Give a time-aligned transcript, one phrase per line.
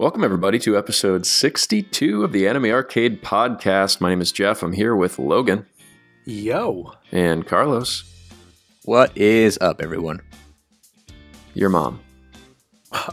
[0.00, 4.00] Welcome, everybody, to episode 62 of the Anime Arcade Podcast.
[4.00, 4.62] My name is Jeff.
[4.62, 5.66] I'm here with Logan
[6.24, 6.94] Yo.
[7.12, 8.04] and Carlos,
[8.86, 10.22] What is up, everyone?
[11.52, 12.00] your mom.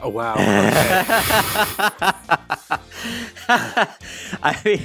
[0.01, 0.35] Oh, wow.
[3.49, 3.49] Okay.
[4.41, 4.81] I mean,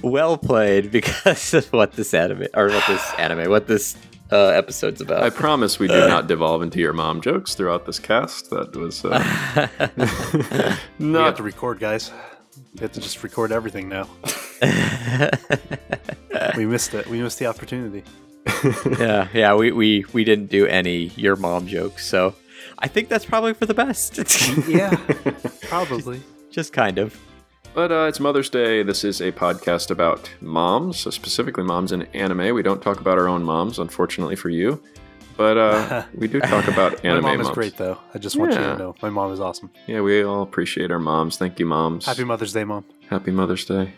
[0.00, 3.94] well played because of what this anime or what this anime, what this
[4.32, 5.22] uh, episode's about.
[5.22, 8.50] I promise we do not devolve into your mom jokes throughout this cast.
[8.50, 9.18] That was uh,
[9.96, 11.36] we have not.
[11.36, 12.10] to record, guys.
[12.74, 14.08] We have to just record everything now.
[16.56, 17.06] We missed it.
[17.06, 18.02] We missed the opportunity.
[18.98, 22.34] yeah, yeah, we, we we didn't do any your mom jokes, so
[22.78, 24.18] I think that's probably for the best.
[24.66, 24.96] Yeah,
[25.68, 26.22] probably.
[26.50, 27.18] Just kind of.
[27.74, 28.82] But uh, it's Mother's Day.
[28.82, 32.54] This is a podcast about moms, so specifically moms in anime.
[32.54, 34.82] We don't talk about our own moms, unfortunately for you.
[35.38, 37.22] But uh, we do talk about anime.
[37.22, 37.54] My anime mom is moms.
[37.54, 37.96] great, though.
[38.12, 38.94] I just want you to know.
[39.00, 39.70] My mom is awesome.
[39.86, 41.38] Yeah, we all appreciate our moms.
[41.38, 42.04] Thank you, moms.
[42.04, 42.84] Happy Mother's Day, Mom.
[43.08, 43.94] Happy Mother's Day.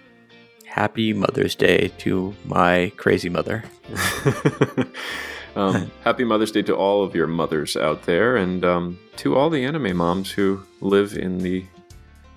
[0.66, 3.64] Happy Mother's Day to my crazy mother.
[5.56, 9.50] um, happy Mother's Day to all of your mothers out there, and um, to all
[9.50, 11.64] the anime moms who live in the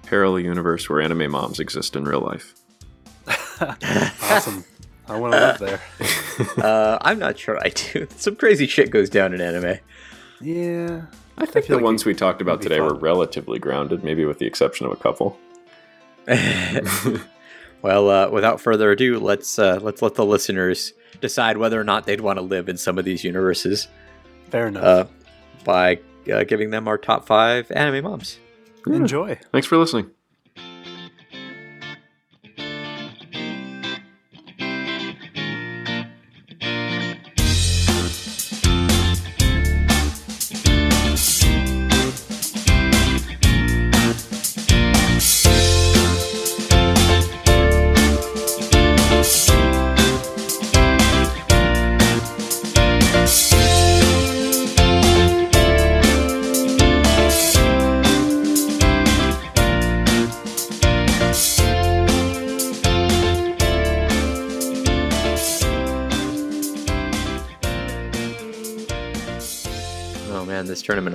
[0.08, 2.54] parallel universe where anime moms exist in real life.
[3.60, 4.64] Awesome.
[5.08, 5.58] I want to live
[6.58, 6.64] there.
[6.64, 8.08] Uh, I'm not sure I do.
[8.18, 9.80] Some crazy shit goes down in anime.
[10.42, 11.06] Yeah.
[11.40, 14.04] I think feel the like ones we talked about would be today were relatively grounded,
[14.04, 15.40] maybe with the exception of a couple.
[17.82, 22.06] well, uh, without further ado, let's uh, let's let the listeners decide whether or not
[22.06, 23.88] they'd want to live in some of these universes
[24.50, 24.84] Fair enough.
[24.84, 25.06] uh,
[25.64, 26.00] by
[26.32, 28.38] uh, giving them our top five anime moms.
[28.94, 29.40] Enjoy.
[29.52, 30.12] Thanks for listening.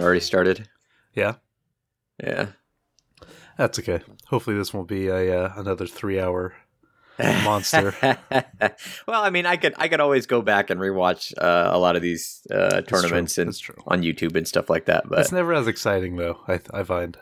[0.03, 0.69] Already started.
[1.15, 1.35] Yeah.
[2.23, 2.47] Yeah.
[3.59, 4.01] That's okay.
[4.29, 6.55] Hopefully, this won't be a uh, another three hour
[7.19, 7.95] monster.
[9.07, 11.95] well, I mean, I could I could always go back and rewatch uh, a lot
[11.97, 13.49] of these uh, tournaments and
[13.87, 15.09] on YouTube and stuff like that.
[15.09, 17.17] But It's never as exciting, though, I, I find.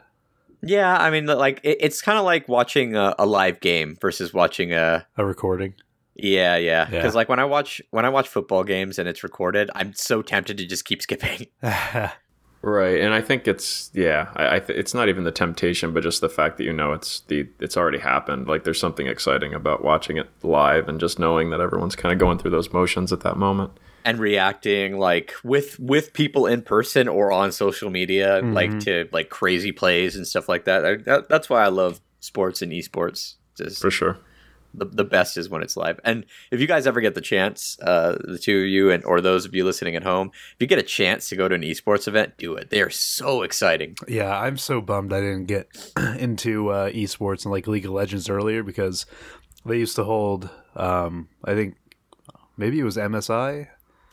[0.62, 4.32] yeah, I mean, like it, it's kind of like watching a, a live game versus
[4.32, 5.74] watching a A recording.
[6.14, 6.86] Yeah, yeah.
[6.90, 6.98] Yeah.
[6.98, 10.22] Because like when I watch when I watch football games and it's recorded, I'm so
[10.22, 11.46] tempted to just keep skipping.
[12.62, 16.02] Right, and I think it's yeah, I, I th- it's not even the temptation, but
[16.02, 18.48] just the fact that you know it's the it's already happened.
[18.48, 22.18] Like there's something exciting about watching it live and just knowing that everyone's kind of
[22.18, 23.72] going through those motions at that moment.
[24.04, 28.84] and reacting like with with people in person or on social media, like Mhm.
[28.84, 30.84] to like crazy plays and stuff like that.
[30.86, 33.34] I, that that's why I love sports and esports.
[33.56, 34.16] Just For sure.
[34.74, 35.98] The, the best is when it's live.
[36.04, 39.20] And if you guys ever get the chance, uh, the two of you and or
[39.20, 41.62] those of you listening at home, if you get a chance to go to an
[41.62, 42.70] esports event, do it.
[42.70, 43.96] They are so exciting.
[44.08, 45.68] Yeah, I'm so bummed I didn't get
[46.18, 49.06] into uh, esports and like League of Legends earlier because
[49.66, 51.76] they used to hold, um, I think
[52.56, 53.68] maybe it was MSI.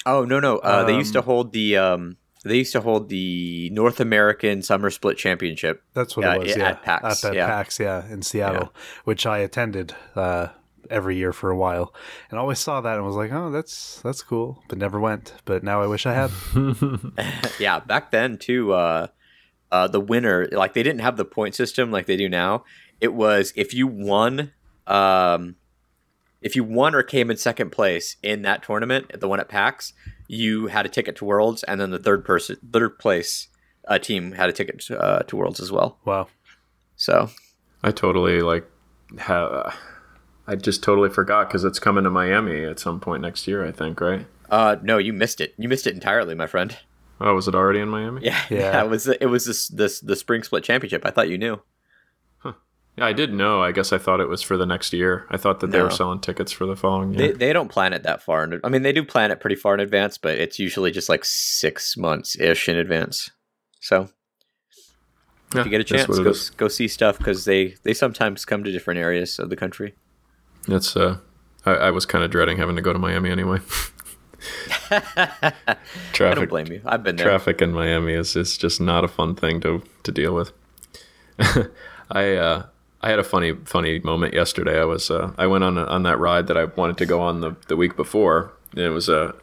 [0.06, 0.58] Oh no no!
[0.60, 4.62] Uh, they used to Um, hold the um, they used to hold the North American
[4.62, 5.84] Summer Split Championship.
[5.94, 6.52] That's what Yeah, it was.
[6.52, 7.48] at Yeah, PAX, at that yeah.
[7.48, 10.48] PAX, yeah, in Seattle, which I attended uh,
[10.90, 11.94] every year for a while,
[12.30, 15.34] and always saw that and was like, oh, that's that's cool, but never went.
[15.46, 16.32] But now I wish I had.
[17.60, 18.74] yeah, back then too.
[18.74, 19.08] Uh,
[19.72, 22.64] uh, the winner, like they didn't have the point system like they do now.
[23.02, 24.54] It was if you won,
[24.88, 25.56] um,
[26.42, 29.92] if you won or came in second place in that tournament, the one at PAX,
[30.28, 33.48] you had a ticket to Worlds, and then the third person, third place
[33.88, 35.98] uh, team had a ticket to, uh, to Worlds as well.
[36.06, 36.28] Wow.
[36.96, 37.30] So
[37.84, 38.70] I totally like
[39.20, 39.76] have.
[40.50, 43.66] I just totally forgot because it's coming to Miami at some point next year.
[43.66, 44.26] I think, right?
[44.50, 45.54] Uh, no, you missed it.
[45.58, 46.78] You missed it entirely, my friend.
[47.20, 48.22] Oh, was it already in Miami?
[48.24, 48.60] Yeah, Yeah.
[48.60, 48.84] yeah.
[48.84, 51.06] it was it was this this the spring split championship.
[51.06, 51.62] I thought you knew.
[52.98, 53.62] Yeah, I did know.
[53.62, 55.28] I guess I thought it was for the next year.
[55.30, 57.34] I thought that they were selling tickets for the following They year.
[57.34, 58.44] they don't plan it that far.
[58.44, 61.08] In, I mean, they do plan it pretty far in advance, but it's usually just
[61.08, 63.30] like six months ish in advance.
[63.82, 64.10] So
[65.54, 68.64] Yeah, if you get a chance, go go see stuff because they they sometimes come
[68.64, 69.94] to different areas of the country.
[70.68, 71.18] That's uh,
[71.68, 73.60] I, I was kind of dreading having to go to Miami anyway.
[74.90, 75.52] Traffic,
[76.20, 76.82] I don't blame you.
[76.84, 77.28] I've been there.
[77.28, 80.52] traffic in Miami is is just not a fun thing to to deal with.
[82.10, 82.66] I uh,
[83.02, 84.80] I had a funny funny moment yesterday.
[84.80, 87.22] I was uh, I went on a, on that ride that I wanted to go
[87.22, 88.54] on the the week before.
[88.76, 89.34] It was a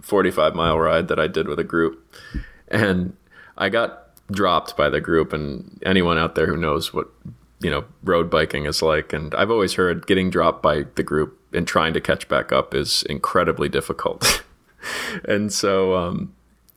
[0.00, 2.16] 45 mile ride that I did with a group,
[2.68, 3.16] and
[3.56, 5.32] I got dropped by the group.
[5.32, 7.08] And anyone out there who knows what
[7.60, 11.38] you know road biking is like, and I've always heard getting dropped by the group
[11.52, 14.44] and trying to catch back up is incredibly difficult.
[15.28, 16.34] and so um,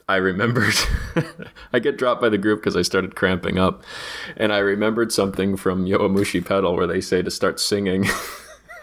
[0.09, 0.75] I remembered
[1.73, 3.83] I get dropped by the group because I started cramping up,
[4.37, 8.05] and I remembered something from Yowamushi Pedal where they say to start singing.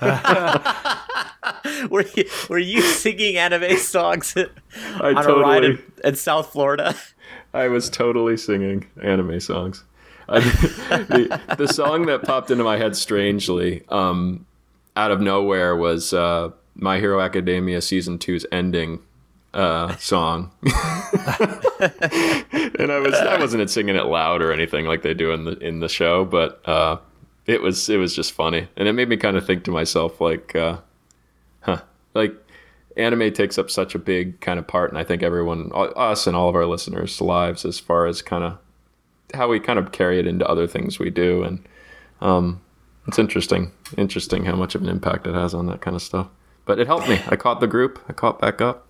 [1.89, 4.49] were you were you singing anime songs I
[5.01, 6.95] on totally, a ride in, in South Florida?
[7.55, 9.85] I was totally singing anime songs.
[10.29, 14.47] I, the, the song that popped into my head strangely, um,
[14.97, 19.01] out of nowhere, was uh, My Hero Academia season two's ending
[19.55, 20.73] uh, song, and
[22.93, 25.81] I was I wasn't singing it loud or anything like they do in the in
[25.81, 26.99] the show, but uh,
[27.47, 30.21] it was it was just funny, and it made me kind of think to myself
[30.21, 30.79] like, uh,
[31.61, 31.81] huh,
[32.15, 32.35] like
[32.97, 36.37] anime takes up such a big kind of part, and I think everyone, us and
[36.37, 38.59] all of our listeners' lives, as far as kind of
[39.35, 41.65] how we kind of carry it into other things we do, and
[42.21, 42.61] um,
[43.07, 46.29] it's interesting, interesting how much of an impact it has on that kind of stuff.
[46.65, 47.21] But it helped me.
[47.29, 48.03] I caught the group.
[48.09, 48.84] I caught back up.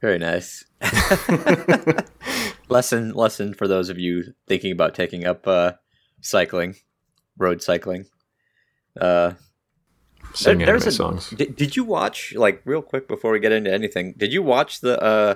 [0.00, 0.64] Very nice.
[2.68, 5.72] lesson lesson for those of you thinking about taking up uh,
[6.20, 6.76] cycling,
[7.36, 8.06] road cycling.
[9.00, 9.32] Uh,
[10.34, 11.30] Sing there's anime a- songs.
[11.30, 14.14] did, did you watch like real quick before we get into anything?
[14.16, 15.34] Did you watch the uh,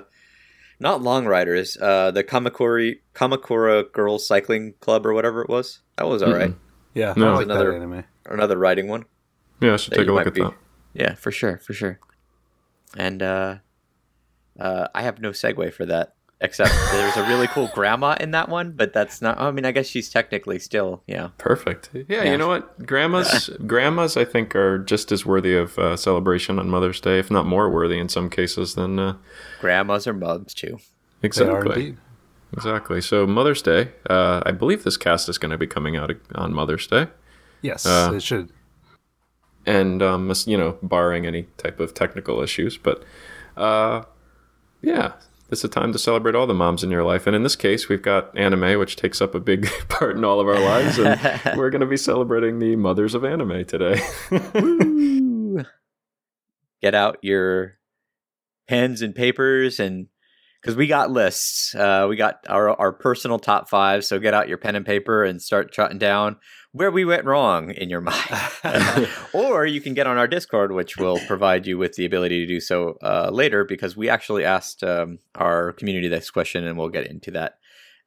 [0.79, 5.79] not Long Riders, uh, the Kamakura Kamakura Girls Cycling Club or whatever it was?
[5.97, 6.53] That was all right.
[6.93, 7.33] Yeah, No.
[7.33, 8.03] I like Another- anime.
[8.25, 9.05] Another riding one.
[9.59, 10.53] Yeah, I should take a look at be- that.
[10.93, 11.99] Yeah, for sure, for sure.
[12.95, 13.55] And uh,
[14.59, 18.49] uh, I have no segue for that, except there's a really cool grandma in that
[18.49, 19.39] one, but that's not.
[19.39, 21.29] I mean, I guess she's technically still, yeah.
[21.37, 21.89] Perfect.
[21.93, 22.31] Yeah, Yeah.
[22.31, 22.85] you know what?
[22.85, 27.29] Grandmas, grandmas, I think are just as worthy of uh, celebration on Mother's Day, if
[27.31, 29.15] not more worthy in some cases than uh,
[29.61, 30.77] Grandmas are moms too.
[31.21, 31.73] They are exactly.
[31.73, 31.97] indeed.
[32.55, 33.01] Exactly.
[33.01, 36.53] So Mother's Day, uh, I believe this cast is going to be coming out on
[36.53, 37.07] Mother's Day,
[37.63, 38.51] Yes, Uh, it should.
[39.65, 43.03] and um, you know, barring any type of technical issues, but
[43.57, 44.03] uh,
[44.83, 45.13] yeah,
[45.49, 47.25] this is a time to celebrate all the moms in your life.
[47.25, 50.39] And in this case, we've got anime, which takes up a big part in all
[50.39, 51.19] of our lives, and
[51.57, 54.01] we're going to be celebrating the mothers of anime today.
[56.81, 57.77] Get out your
[58.67, 60.07] pens and papers and
[60.61, 61.75] because we got lists.
[61.75, 64.03] Uh, we got our our personal top five.
[64.05, 66.37] So get out your pen and paper and start jotting down
[66.73, 68.27] where we went wrong in your mind.
[69.33, 72.47] or you can get on our Discord, which will provide you with the ability to
[72.47, 76.89] do so uh, later because we actually asked um, our community this question and we'll
[76.89, 77.59] get into that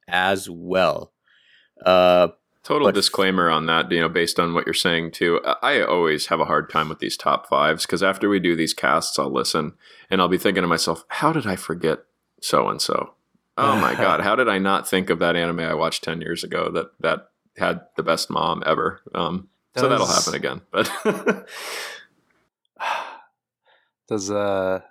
[0.07, 1.13] as well.
[1.83, 2.29] Uh,
[2.63, 5.39] Total disclaimer on that, you know, based on what you're saying too.
[5.45, 8.57] I I always have a hard time with these top fives because after we do
[8.57, 9.75] these casts, I'll listen
[10.09, 11.99] and I'll be thinking to myself, how did I forget
[12.41, 13.13] so and so?
[13.57, 16.43] Oh my god, how did I not think of that anime I watched ten years
[16.43, 19.01] ago that that had the best mom ever?
[19.13, 20.61] Um, so that'll happen again.
[20.71, 20.91] But
[24.07, 24.81] Does uh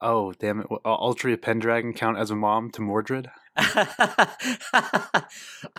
[0.00, 3.30] oh damn it, Altria Pendragon count as a mom to Mordred?
[3.56, 5.26] I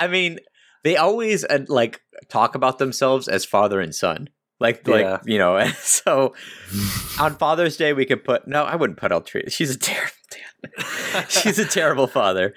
[0.10, 0.40] mean,
[0.84, 4.30] they always uh, like talk about themselves as father and son.
[4.60, 5.60] Like, like you know.
[5.76, 6.36] So
[7.20, 8.64] on Father's Day, we could put no.
[8.64, 9.52] I wouldn't put Altria.
[9.52, 10.14] She's a terrible.
[11.28, 12.54] She's a terrible father.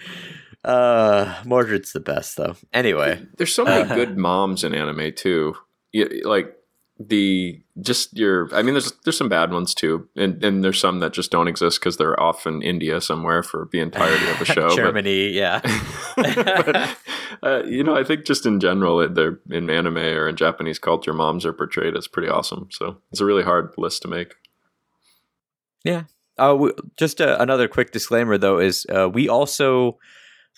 [0.66, 2.56] Uh, Mordred's the best though.
[2.72, 5.54] Anyway, there's so many good moms in anime too.
[5.92, 6.52] You, like
[6.98, 11.00] the just your i mean there's there's some bad ones too and and there's some
[11.00, 14.44] that just don't exist because they're off in india somewhere for the entirety of the
[14.54, 15.60] show but- Germany, yeah.
[16.16, 16.96] but,
[17.42, 21.12] uh, you know, I think just in general, they're in anime or in Japanese culture,
[21.12, 22.68] moms are portrayed as pretty awesome.
[22.70, 24.34] So it's a really hard list to make.
[25.84, 26.04] Yeah
[26.38, 29.98] uh, w- just uh another quick disclaimer though is uh, we also,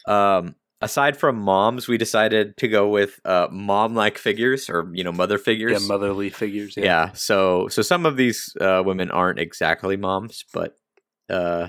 [0.06, 5.12] um, aside from moms, we decided to go with uh, mom-like figures or you know
[5.12, 5.72] mother figures.
[5.72, 6.76] Yeah, motherly figures.
[6.76, 6.84] yeah.
[6.84, 10.78] Yeah, So so some of these uh, women aren't exactly moms, but
[11.28, 11.68] uh,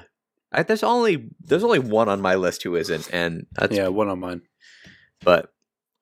[0.52, 4.10] I, there's only there's only one on my list who isn't, and that's yeah, one
[4.10, 4.42] on mine.
[5.22, 5.54] but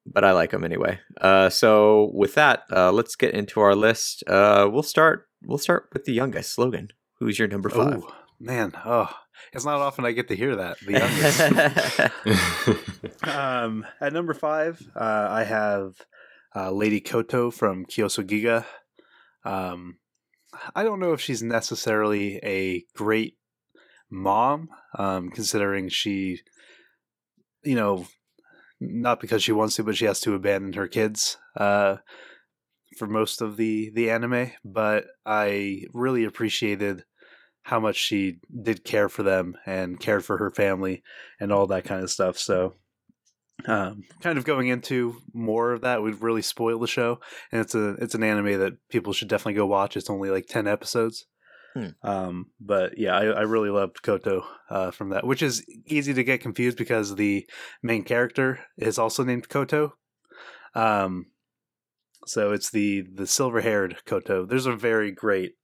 [0.06, 1.00] but I like them anyway.
[1.20, 4.24] Uh, so with that, uh, let's get into our list.
[4.28, 6.90] Uh, we'll start we'll start with the youngest, Logan.
[7.20, 8.04] Who's your number five?
[8.04, 9.12] Oh man, oh,
[9.54, 10.78] it's not often I get to hear that.
[10.80, 10.92] The
[12.64, 13.24] youngest.
[13.28, 15.94] um, at number five, uh, I have
[16.56, 18.66] uh, Lady Koto from Kyousougiga.
[19.44, 19.98] Um,
[20.76, 23.38] I don't know if she's necessarily a great
[24.10, 26.42] mom, um, considering she,
[27.64, 28.08] you know,
[28.80, 31.98] not because she wants to, but she has to abandon her kids uh,
[32.98, 34.52] for most of the the anime.
[34.64, 37.04] But I really appreciated
[37.68, 41.04] how much she did care for them and cared for her family
[41.38, 42.38] and all that kind of stuff.
[42.38, 42.76] So,
[43.66, 47.20] um, kind of going into more of that would really spoil the show.
[47.52, 49.98] And it's a it's an anime that people should definitely go watch.
[49.98, 51.26] It's only like ten episodes.
[51.74, 51.90] Hmm.
[52.04, 56.24] Um, but yeah, I, I really loved Koto uh, from that, which is easy to
[56.24, 57.50] get confused because the
[57.84, 59.98] main character is also named Koto.
[60.74, 61.26] Um,
[62.26, 64.46] so it's the the silver haired Koto.
[64.46, 65.57] There's a very great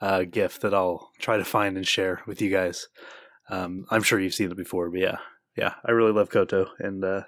[0.00, 2.88] uh, GIF that I'll try to find and share with you guys.
[3.50, 5.18] Um, I'm sure you've seen it before, but yeah,
[5.56, 7.22] yeah, I really love Koto, and uh,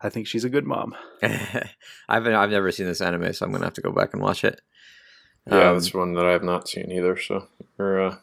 [0.00, 0.94] I think she's a good mom.
[1.22, 4.44] I've I've never seen this anime, so I'm gonna have to go back and watch
[4.44, 4.60] it.
[5.50, 7.18] Yeah, Um, that's one that I have not seen either.
[7.18, 8.16] So, or, uh,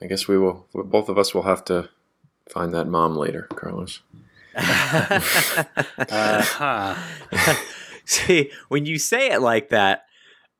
[0.00, 0.66] I guess we will.
[0.72, 1.90] Both of us will have to
[2.48, 4.00] find that mom later, Carlos.
[5.98, 6.94] Uh-huh.
[8.04, 10.04] See, when you say it like that,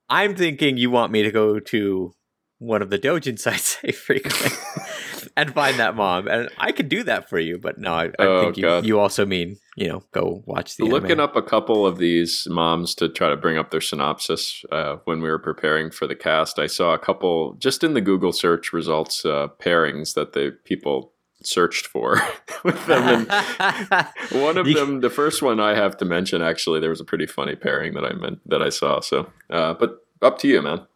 [0.09, 2.15] I'm thinking you want me to go to
[2.63, 4.59] one of the dojin sites I frequent
[5.37, 7.59] and find that mom, and I could do that for you.
[7.59, 10.85] But no, I, I Oh, think you, you also mean you know go watch the
[10.85, 11.21] Looking anime.
[11.25, 15.21] up a couple of these moms to try to bring up their synopsis uh, when
[15.21, 18.73] we were preparing for the cast, I saw a couple just in the Google search
[18.73, 21.13] results uh, pairings that the people
[21.45, 22.21] searched for
[22.65, 23.27] with them.
[23.29, 24.09] And
[24.43, 27.27] one of them, the first one I have to mention, actually, there was a pretty
[27.27, 29.01] funny pairing that I meant that I saw.
[29.01, 30.87] So, uh, but up to you, man.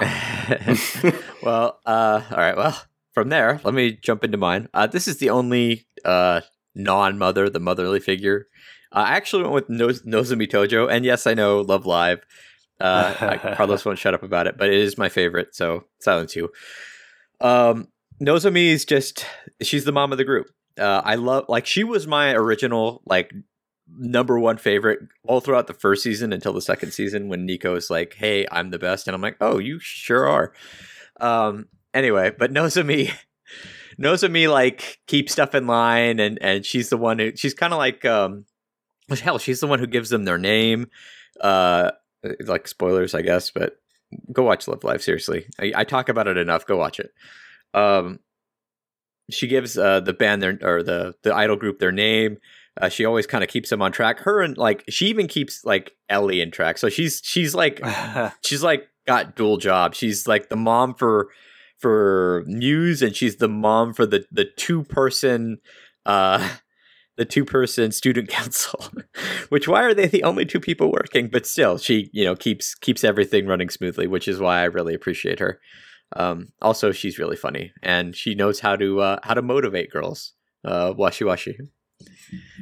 [1.42, 2.56] well, uh, all right.
[2.56, 2.80] Well,
[3.12, 4.68] from there, let me jump into mine.
[4.74, 6.40] Uh, this is the only uh,
[6.74, 8.48] non-mother, the motherly figure.
[8.92, 12.24] Uh, I actually went with no- Nozomi Tojo, and yes, I know Love Live.
[12.80, 15.54] Uh, Carlos won't shut up about it, but it is my favorite.
[15.54, 16.50] So silence you.
[17.40, 17.88] Um,
[18.20, 19.26] Nozomi is just
[19.62, 20.46] she's the mom of the group.
[20.78, 23.32] Uh, I love like she was my original like
[23.88, 27.90] number one favorite all throughout the first season until the second season when Nico is
[27.90, 30.52] like, "Hey, I'm the best," and I'm like, "Oh, you sure are."
[31.20, 33.12] Um, anyway, but Nozomi,
[34.00, 37.78] Nozomi like keeps stuff in line, and and she's the one who she's kind of
[37.78, 38.46] like um,
[39.20, 40.86] hell, she's the one who gives them their name.
[41.40, 41.90] Uh,
[42.46, 43.76] like spoilers, I guess, but
[44.32, 45.02] go watch Love Live.
[45.02, 46.66] Seriously, I, I talk about it enough.
[46.66, 47.10] Go watch it.
[47.72, 48.20] Um,
[49.30, 52.38] she gives uh, the band their or the the idol group their name.
[52.80, 54.18] Uh, she always kind of keeps them on track.
[54.20, 56.78] Her and like she even keeps like Eli in track.
[56.78, 57.80] So she's she's like
[58.44, 59.94] she's like got dual job.
[59.94, 61.28] She's like the mom for
[61.78, 65.58] for Muse, and she's the mom for the the two person
[66.06, 66.48] uh
[67.16, 68.84] the two person student council.
[69.50, 71.28] which why are they the only two people working?
[71.28, 74.94] But still, she you know keeps keeps everything running smoothly, which is why I really
[74.94, 75.60] appreciate her.
[76.16, 80.32] Um, also, she's really funny, and she knows how to uh, how to motivate girls.
[80.64, 81.54] Uh, washi washi.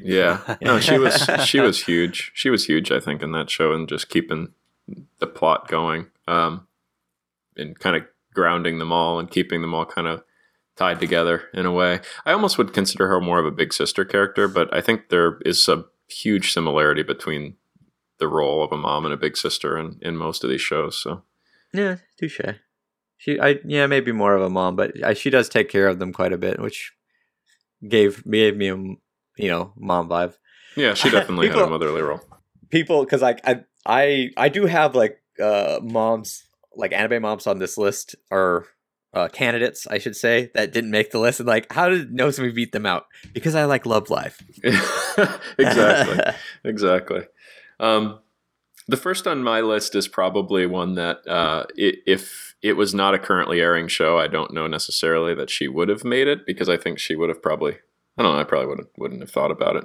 [0.03, 2.31] Yeah, no, she was she was huge.
[2.35, 4.53] She was huge, I think, in that show, and just keeping
[5.19, 6.67] the plot going, um,
[7.57, 8.03] and kind of
[8.35, 10.23] grounding them all and keeping them all kind of
[10.77, 12.01] tied together in a way.
[12.25, 15.39] I almost would consider her more of a big sister character, but I think there
[15.45, 17.57] is a huge similarity between
[18.19, 20.97] the role of a mom and a big sister in, in most of these shows.
[20.97, 21.23] So
[21.73, 22.41] Yeah, touche.
[23.19, 25.99] She, I yeah, maybe more of a mom, but I, she does take care of
[25.99, 26.93] them quite a bit, which
[27.87, 28.77] gave gave me a
[29.37, 30.35] you know mom vibe.
[30.77, 32.21] yeah, she definitely had a motherly role.
[32.71, 37.59] People, because like I I I do have like uh moms like anime moms on
[37.59, 38.67] this list or
[39.15, 41.41] uh, candidates, I should say, that didn't make the list.
[41.41, 43.07] And like, how did Nozomi beat them out?
[43.33, 44.39] Because I like Love Live.
[45.59, 46.35] exactly.
[46.65, 47.23] exactly.
[47.79, 48.21] Um,
[48.89, 53.15] the first on my list is probably one that, uh, i if it was not
[53.15, 56.69] a currently airing show, I don't know necessarily that she would have made it because
[56.69, 57.79] I think she would have probably,
[58.19, 59.85] I don't know, I probably wouldn't wouldn't have thought about it,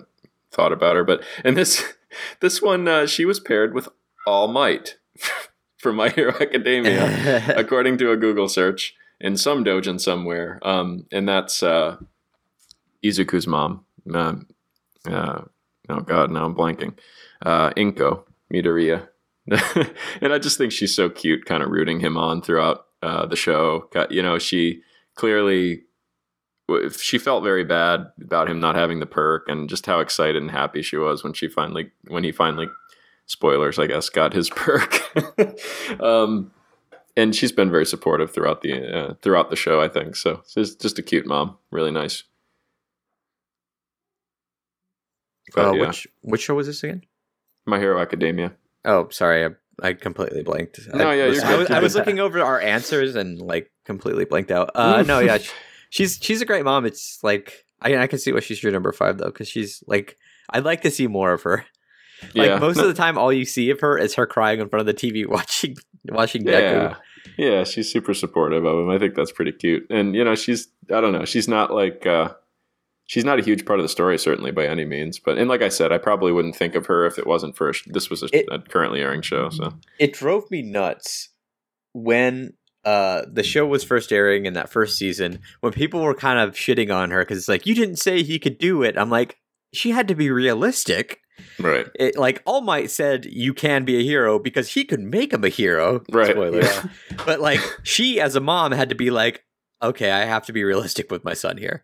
[0.52, 1.04] thought about her.
[1.04, 1.84] But and this
[2.40, 3.90] this one, uh, she was paired with
[4.26, 4.98] All Might
[5.78, 10.60] from My Hero Academia, according to a Google search in some dojin somewhere.
[10.62, 11.98] Um, and that's uh,
[13.04, 13.86] Izuku's mom.
[14.14, 14.48] Um,
[15.10, 15.42] uh,
[15.90, 16.98] oh God, now I'm blanking.
[17.42, 19.08] Uh, Inko Midoriya,
[20.22, 23.36] and I just think she's so cute, kind of rooting him on throughout uh, the
[23.36, 23.90] show.
[24.10, 24.82] You know, she
[25.16, 25.84] clearly
[26.98, 30.52] she felt very bad about him not having the perk, and just how excited and
[30.52, 32.68] happy she was when she finally when he finally
[33.26, 35.02] spoilers, I guess, got his perk.
[36.02, 36.52] um,
[37.16, 39.82] and she's been very supportive throughout the uh, throughout the show.
[39.82, 40.44] I think so.
[40.48, 42.24] She's just a cute mom, really nice.
[45.56, 45.88] But, uh, yeah.
[45.88, 47.04] Which which show was this again?
[47.66, 48.54] My Hero Academia.
[48.86, 49.50] Oh, sorry, I,
[49.82, 50.80] I completely blanked.
[50.94, 53.72] No, I, yeah, you're was, I was, I was looking over our answers and like
[53.86, 54.72] completely blanked out.
[54.76, 55.40] Uh, no, yeah,
[55.90, 56.86] she's she's a great mom.
[56.86, 60.18] It's like I I can see why she's your number five though, because she's like
[60.50, 61.66] I'd like to see more of her.
[62.34, 64.70] Like yeah, most of the time, all you see of her is her crying in
[64.70, 65.76] front of the TV watching
[66.10, 66.52] watching Deku.
[66.52, 66.96] yeah,
[67.38, 68.90] yeah, she's super supportive of him.
[68.90, 69.86] I think that's pretty cute.
[69.92, 72.34] And you know, she's I don't know, she's not like uh
[73.06, 75.20] she's not a huge part of the story certainly by any means.
[75.20, 77.70] But and like I said, I probably wouldn't think of her if it wasn't for
[77.70, 79.50] a this was a, It- a currently airing show.
[79.52, 81.30] So It drove me nuts
[81.94, 82.54] when
[82.88, 85.40] uh, the show was first airing in that first season.
[85.60, 88.40] When people were kind of shitting on her because it's like you didn't say he
[88.40, 88.98] could do it.
[88.98, 89.38] I'm like,
[89.74, 91.20] she had to be realistic.
[91.60, 95.34] right, It, like All Might said, you can be a hero because he could make
[95.34, 96.02] him a hero.
[96.12, 96.66] Right, Spoilers.
[96.66, 96.84] yeah.
[97.26, 99.44] But like she, as a mom, had to be like,
[99.84, 101.84] okay, I have to be realistic with my son here.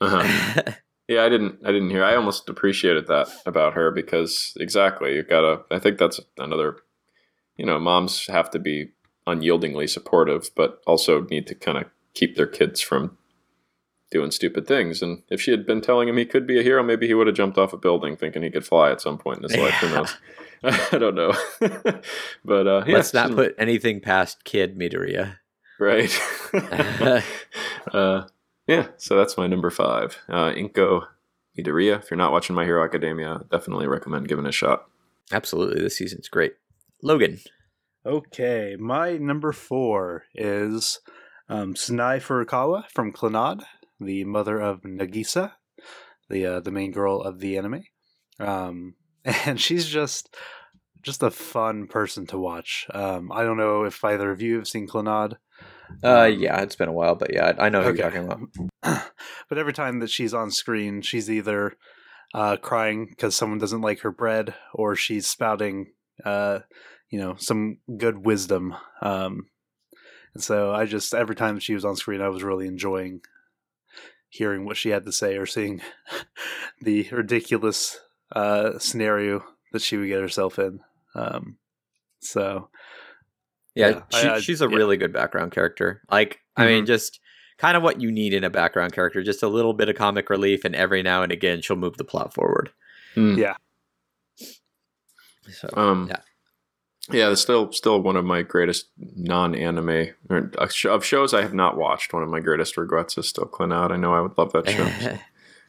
[0.00, 0.72] uh-huh.
[1.08, 1.60] Yeah, I didn't.
[1.64, 2.02] I didn't hear.
[2.04, 5.62] I almost appreciated that about her because exactly you gotta.
[5.70, 6.78] I think that's another.
[7.56, 8.90] You know, moms have to be
[9.26, 13.16] unyieldingly supportive, but also need to kind of keep their kids from
[14.10, 15.02] doing stupid things.
[15.02, 17.26] And if she had been telling him he could be a hero, maybe he would
[17.26, 19.74] have jumped off a building thinking he could fly at some point in his life.
[19.74, 20.16] Who knows?
[20.92, 21.34] I don't know.
[22.44, 25.36] but uh, yeah, Let's not put anything past Kid Midoriya.
[25.78, 26.10] right.
[27.92, 28.26] uh,
[28.66, 30.18] yeah, so that's my number five.
[30.28, 31.06] Uh, Inko
[31.58, 31.98] Midoriya.
[32.02, 34.88] If you're not watching My Hero Academia, definitely recommend giving it a shot.
[35.32, 36.54] Absolutely, this season's great.
[37.02, 37.40] Logan.
[38.06, 41.00] Okay, my number four is
[41.48, 43.64] um, Furukawa from Clannad,
[43.98, 45.54] the mother of Nagisa,
[46.30, 47.82] the uh, the main girl of the anime,
[48.38, 48.94] um,
[49.24, 50.36] and she's just
[51.02, 52.86] just a fun person to watch.
[52.94, 55.38] Um, I don't know if either of you have seen Clannad.
[56.04, 58.02] Uh, Um, yeah, it's been a while, but yeah, I I know who Okay.
[58.02, 59.02] you're talking about.
[59.48, 61.76] but every time that she's on screen, she's either
[62.34, 65.92] uh, crying because someone doesn't like her bread, or she's spouting,
[66.24, 66.60] uh,
[67.10, 68.74] you know, some good wisdom.
[69.02, 69.46] Um,
[70.34, 73.20] and so I just every time she was on screen, I was really enjoying
[74.28, 75.80] hearing what she had to say or seeing
[76.82, 77.98] the ridiculous
[78.34, 80.80] uh, scenario that she would get herself in.
[81.14, 81.56] Um,
[82.20, 82.68] so
[83.74, 84.76] Yeah, Yeah, she, I- I- she's a yeah.
[84.76, 86.02] really good background character.
[86.10, 86.88] Like, I mean, Mhm.
[86.88, 87.20] just
[87.58, 89.22] kind of what you need in a background character.
[89.22, 92.04] Just a little bit of comic relief, and every now and again, she'll move the
[92.04, 92.70] plot forward.
[93.14, 93.38] Mm.
[93.38, 93.54] Yeah.
[95.52, 96.20] So, Um, Yeah.
[97.10, 101.54] Yeah, it's still still one of my greatest non-anime or uh, of shows I have
[101.54, 102.12] not watched.
[102.12, 103.92] One of my greatest regrets is still Clannad.
[103.92, 105.18] I know I would love that show.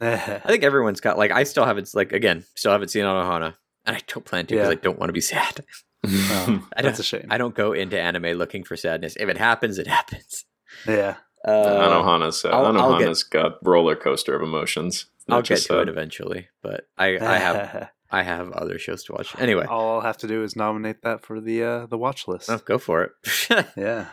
[0.00, 3.54] I think everyone's got like I still haven't like again still haven't seen Anohana,
[3.86, 4.72] and I don't plan to because Yeah.
[4.72, 5.64] I don't want to be sad.
[6.06, 7.26] Oh, I that's don't- a shame.
[7.30, 9.16] I don't go into anime looking for sadness.
[9.18, 10.44] If it happens, it happens.
[10.86, 11.16] yeah.
[11.44, 15.06] Uh, Anohana's uh, I'll- I'll get- Anohana's got roller coaster of emotions.
[15.28, 19.12] I'll get just to it eventually, but I, I have I have other shows to
[19.12, 19.34] watch.
[19.38, 22.48] Anyway, All I'll have to do is nominate that for the uh, the watch list.
[22.50, 23.66] oh, go for it.
[23.76, 24.06] Yeah.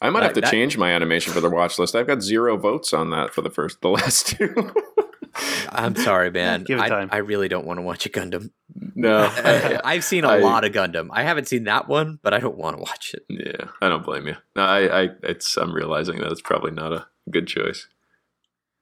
[0.00, 1.94] I might have to that- change my animation for the watch list.
[1.94, 4.72] I've got zero votes on that for the first, the last two.
[5.68, 6.62] I'm sorry, man.
[6.64, 7.08] Give it I, time.
[7.12, 8.50] I really don't want to watch a Gundam.
[8.94, 11.08] no, I, I've seen a I- lot of Gundam.
[11.10, 13.24] I haven't seen that one, but I don't want to watch it.
[13.28, 14.36] yeah, I don't blame you.
[14.56, 17.88] No, I, I, it's, I'm realizing that it's probably not a good choice.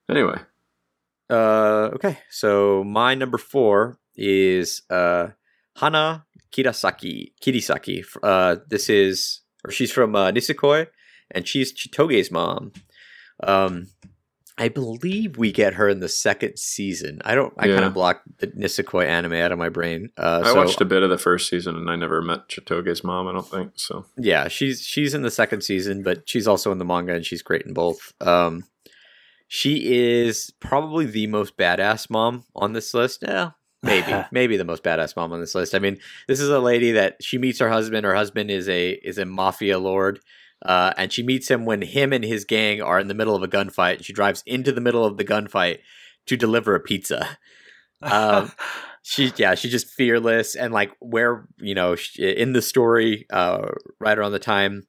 [0.08, 0.38] Anyway,
[1.28, 5.28] Uh, okay, so my number four is uh,
[5.76, 7.32] Hana Kirasaki.
[7.42, 8.04] Kirisaki.
[8.22, 10.86] Uh, this is, or she's from uh, Nisekoi,
[11.30, 12.72] and she's Chitoge's mom.
[13.42, 13.86] Um,
[14.58, 17.22] I believe we get her in the second season.
[17.24, 17.54] I don't.
[17.56, 17.74] I Yeah.
[17.76, 20.10] kind of blocked the Nisekoi anime out of my brain.
[20.18, 23.02] Uh, I so, watched a bit of the first season and I never met Chitoge's
[23.02, 23.26] mom.
[23.26, 24.04] I don't think so.
[24.18, 27.40] yeah, she's she's in the second season, but she's also in the manga, and she's
[27.40, 28.12] great in both.
[28.20, 28.64] Um,
[29.48, 33.24] she is probably the most badass mom on this list.
[33.26, 35.74] Yeah, maybe maybe the most badass mom on this list.
[35.74, 38.04] I mean, this is a lady that she meets her husband.
[38.04, 40.20] Her husband is a is a mafia lord.
[40.62, 43.42] Uh, and she meets him when him and his gang are in the middle of
[43.42, 43.96] a gunfight.
[43.96, 45.78] And she drives into the middle of the gunfight
[46.26, 47.38] to deliver a pizza.
[48.02, 48.50] Um,
[49.02, 54.18] she yeah she's just fearless and like where you know in the story uh right
[54.18, 54.84] around the time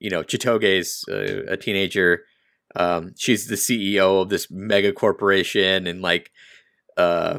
[0.00, 2.24] you know chitoge's uh, a teenager
[2.74, 6.30] um she's the ceo of this mega corporation and like
[6.96, 7.38] uh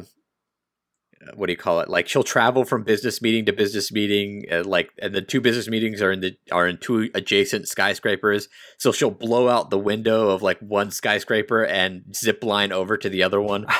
[1.34, 4.66] what do you call it like she'll travel from business meeting to business meeting and
[4.66, 8.92] like and the two business meetings are in the are in two adjacent skyscrapers so
[8.92, 13.22] she'll blow out the window of like one skyscraper and zip line over to the
[13.22, 13.66] other one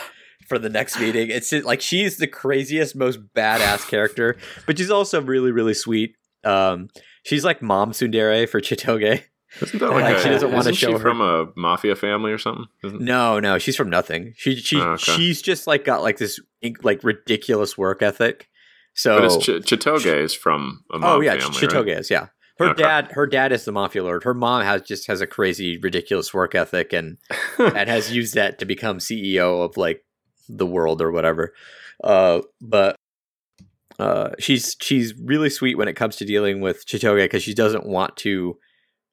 [0.46, 1.30] for the next meeting.
[1.30, 6.16] It's just, like she's the craziest, most badass character, but she's also really, really sweet.
[6.44, 6.88] Um,
[7.24, 9.22] she's like mom tsundere for Chitoge.
[9.60, 12.32] Isn't that Like, like, she doesn't wanna isn't show she her- from a mafia family
[12.32, 12.66] or something?
[12.82, 14.34] Isn't, No, no, she's from nothing.
[14.36, 15.12] She she Oh, okay.
[15.16, 16.40] she's just like got like this
[16.82, 18.48] like ridiculous work ethic.
[18.94, 21.98] So But it's Ch- Chitoge is from a oh yeah, family, Chitoge right?
[21.98, 22.26] is yeah.
[22.58, 22.84] Her Okay.
[22.84, 24.22] dad, her dad is the mafia lord.
[24.22, 27.18] Her mom has just has a crazy, ridiculous work ethic, and
[27.58, 30.04] and has used that to become CEO of like
[30.48, 31.52] the world or whatever.
[32.04, 32.94] uh, but
[33.98, 37.86] uh, she's she's really sweet when it comes to dealing with Chitoge because she doesn't
[37.86, 38.56] want to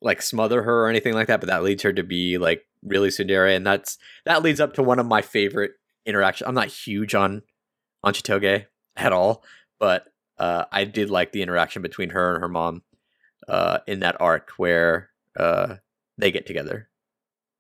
[0.02, 3.10] like smother her or anything like that, but that leads her to be like really
[3.10, 5.72] tsundere, and that's that leads up to one of my favorite
[6.06, 6.48] interactions.
[6.48, 7.44] I'm not huge on
[8.04, 9.44] on Chitoge at all,
[9.80, 10.06] but
[10.40, 12.82] uh, I did like the interaction between her and her mom
[13.48, 15.10] uh, in that arc where
[15.40, 15.76] uh,
[16.18, 16.90] they get together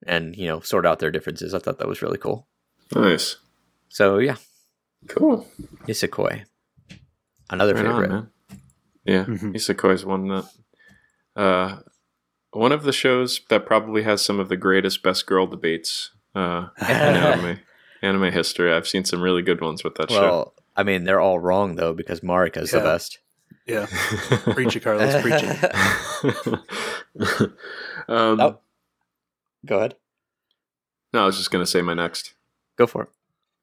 [0.07, 1.53] and you know sort out their differences.
[1.53, 2.47] I thought that was really cool.
[2.95, 3.37] Nice.
[3.89, 4.37] So yeah,
[5.07, 5.47] Cool.
[5.87, 6.45] Nisekoi,
[7.49, 8.09] another Right on, favorite.
[8.09, 8.29] man.
[9.05, 9.53] Yeah, Mhm.
[9.53, 10.45] Nisekoi's one that
[11.35, 11.79] uh,
[12.51, 16.67] one of the shows that probably has some of the greatest best girl debates uh,
[16.81, 17.59] in anime
[18.01, 18.73] anime history.
[18.73, 20.21] I've seen some really good ones with that show.
[20.21, 22.83] well, I mean, they're all wrong though because Marika's the Yeah.
[22.83, 23.19] best.
[23.67, 23.85] Yeah.
[23.85, 24.53] show.
[24.53, 25.21] Preach it, Carlos.
[25.21, 25.63] Preach it.
[28.07, 28.57] um, Oh.
[29.65, 29.95] Go ahead.
[31.13, 32.33] No, I was just gonna say my next.
[32.77, 33.09] Go for it.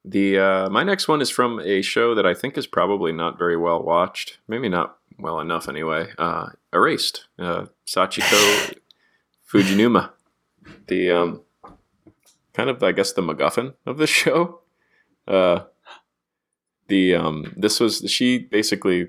[0.04, 3.38] The uh, my next one is from a show that I think is probably not
[3.38, 4.38] very well watched.
[4.46, 6.08] Maybe not well enough anyway.
[6.16, 7.26] Uh, Erased.
[7.38, 8.74] Uh, Sachiko
[9.52, 10.10] Fujinuma.
[10.86, 11.42] The um,
[12.54, 14.60] kind of I guess the MacGuffin of the show.
[15.26, 15.60] Uh,
[16.88, 19.08] the um, this was she basically.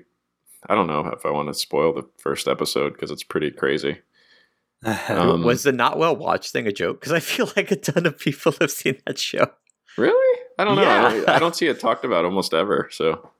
[0.68, 3.98] I don't know if I want to spoil the first episode because it's pretty crazy.
[5.10, 7.00] Um, was the not well watched thing a joke?
[7.00, 9.50] Because I feel like a ton of people have seen that show.
[9.98, 10.40] Really?
[10.58, 10.88] I don't know.
[10.88, 12.88] I, don't, I don't see it talked about almost ever.
[12.90, 13.30] So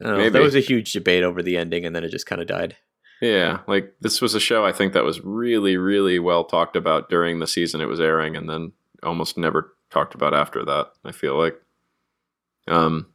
[0.00, 0.30] know.
[0.30, 2.76] There was a huge debate over the ending, and then it just kind of died.
[3.20, 7.10] Yeah, like this was a show I think that was really, really well talked about
[7.10, 10.92] during the season it was airing, and then almost never talked about after that.
[11.04, 11.60] I feel like,
[12.68, 13.06] um,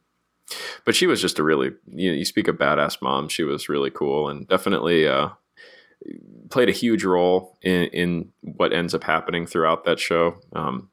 [0.84, 3.28] but she was just a really you, you speak of badass mom.
[3.28, 5.30] She was really cool and definitely uh,
[6.50, 10.36] played a huge role in, in what ends up happening throughout that show.
[10.54, 10.90] Um,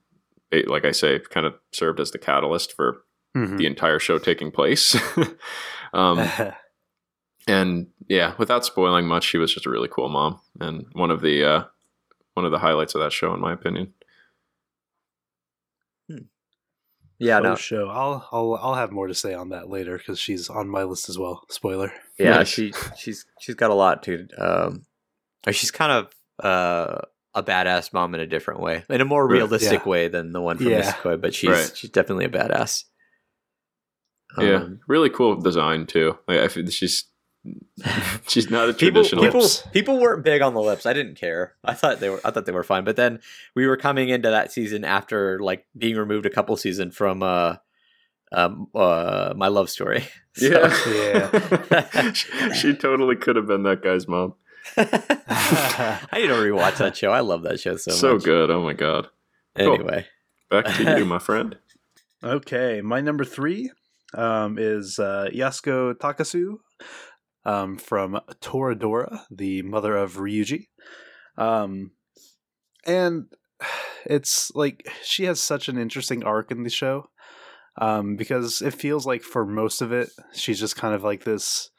[0.52, 3.04] it, like I say, kind of served as the catalyst for
[3.36, 3.58] Mhm.
[3.58, 4.96] the entire show taking place.
[5.94, 6.28] um,
[7.48, 11.22] and yeah, without spoiling much, she was just a really cool mom and one of
[11.22, 11.64] the uh,
[12.34, 13.94] one of the highlights of that show, in my opinion.
[17.20, 17.88] Yeah, Oh, no, show.
[17.88, 21.08] I'll I'll I'll have more to say on that later because she's on my list
[21.08, 21.44] as well.
[21.50, 21.94] Spoiler.
[22.18, 22.48] yeah, Nice.
[22.48, 24.28] she she's she's got a lot to.
[24.40, 24.86] Um,
[25.52, 27.02] she's kind of uh,
[27.36, 29.90] a badass mom in a different way, in a more realistic yeah.
[29.90, 30.82] way than the one from Yeah.
[30.82, 31.72] Nisekoi, but she's Right.
[31.76, 32.86] she's definitely a badass.
[34.40, 36.18] Yeah, Um, really cool design too.
[36.28, 37.06] Like, I feel she's
[38.28, 39.24] she's not a people traditional.
[39.24, 39.64] people Lips.
[39.74, 40.86] people weren't big on the lips.
[40.86, 41.56] I didn't care.
[41.64, 42.84] I thought they were I thought they were fine.
[42.84, 43.20] But then
[43.56, 47.56] we were coming into that season after like being removed a couple season from uh
[48.32, 50.06] um uh my love story.
[50.34, 54.36] So- yeah, she, she totally could have been that guy's mom.
[54.78, 57.12] I need to rewatch that show.
[57.12, 58.24] I love that show so, So, much.
[58.24, 58.50] good.
[58.50, 59.08] Oh my god.
[59.58, 59.74] Cool.
[59.74, 60.06] Anyway,
[60.50, 61.58] Back to you, my friend.
[62.24, 63.72] Okay, my number three
[64.14, 66.56] um, is uh, Yasuko Takasu
[67.46, 70.68] um, from Toradora, the mother of Ryuji.
[71.38, 71.92] Um,
[72.86, 73.26] and
[74.06, 77.10] it's like she has such an interesting arc in the show
[77.80, 81.70] um, because it feels like for most of it, she's just kind of like this.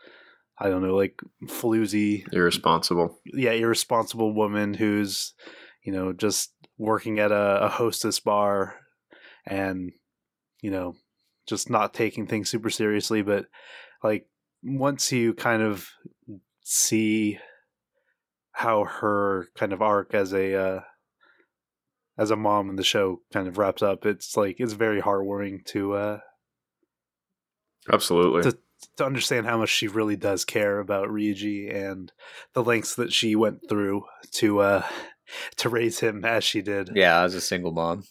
[0.59, 1.18] I don't know, like
[1.49, 3.18] floozy, Irresponsible.
[3.25, 5.35] yeah, irresponsible woman who's,
[5.83, 8.77] you know, just working at a, a hostess bar
[9.47, 9.90] and,
[10.61, 10.95] you know,
[11.46, 13.22] just not taking things super seriously.
[13.22, 13.46] But
[14.02, 14.26] like
[14.62, 15.88] once you kind of
[16.62, 17.38] see
[18.52, 20.81] how her kind of arc as a uh,
[22.18, 25.64] as a mom in the show kind of wraps up, it's like it's very heartwarming
[25.66, 26.18] to uh,
[27.90, 28.42] Absolutely.
[28.50, 28.59] To-
[28.96, 32.11] to understand how much she really does care about Ryuji and
[32.52, 34.02] the lengths that she went through
[34.33, 34.85] to uh
[35.59, 36.90] to raise him as she did.
[36.94, 38.05] yeah, as a single mom.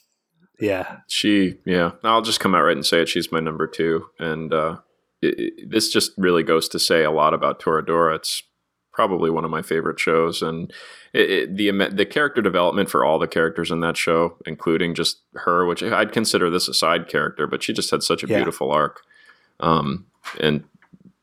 [0.60, 0.98] Yeah.
[1.08, 3.10] She, yeah, I'll just come out right and say it.
[3.10, 4.78] She's my number two, and uh,
[5.22, 8.16] it, it- this just really goes to say a lot about Toradora.
[8.16, 8.44] It's
[8.94, 10.72] probably one of my favorite shows, and
[11.14, 15.66] it, the the character development for all the characters in that show, including just her,
[15.66, 18.38] which I'd consider this a side character, but she just had such a Yeah.
[18.38, 19.02] beautiful arc,
[19.62, 20.06] um,
[20.40, 20.64] and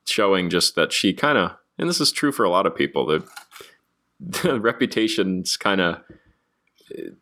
[0.06, 3.04] showing just that she kind of, and this is true for a lot of people,
[3.06, 3.22] the,
[4.18, 6.00] the reputations kind of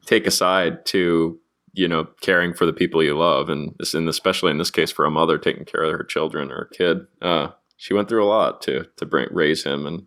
[0.06, 1.38] take aside to
[1.76, 4.90] you know caring for the people you love and this and especially in this case
[4.90, 8.24] for a mother taking care of her children or a kid uh, she went through
[8.24, 10.06] a lot to to bring raise him and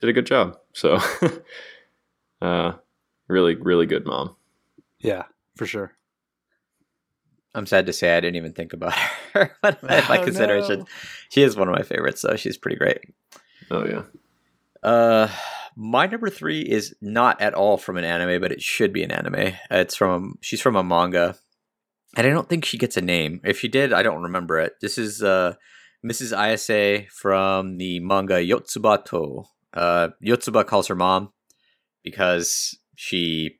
[0.00, 0.98] did a good job so
[2.42, 2.72] uh,
[3.28, 4.34] really really good mom
[5.00, 5.24] Yeah,
[5.56, 5.92] for sure.
[7.54, 8.94] I'm sad to say I didn't even think about
[9.34, 10.78] her in my Oh, consideration.
[10.80, 10.86] no.
[11.28, 12.98] She is one of my favorites, so she's pretty great.
[13.70, 14.02] oh yeah
[14.82, 15.28] Uh,
[15.76, 19.10] my number three is not at all from an anime, but it should be an
[19.10, 19.54] anime.
[19.70, 21.36] It's from she's from a manga.
[22.16, 23.40] and I don't think she gets a name.
[23.44, 24.74] If she did, I don't remember it.
[24.80, 25.54] This is uh,
[26.04, 26.36] Mrs.
[26.36, 29.44] Ayase from the manga Yotsuba to.
[29.72, 31.32] Uh, Yotsuba calls her mom
[32.02, 33.58] because she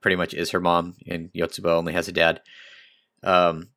[0.00, 2.40] pretty much is her mom, and Yotsuba only has a dad.
[3.22, 3.68] Um,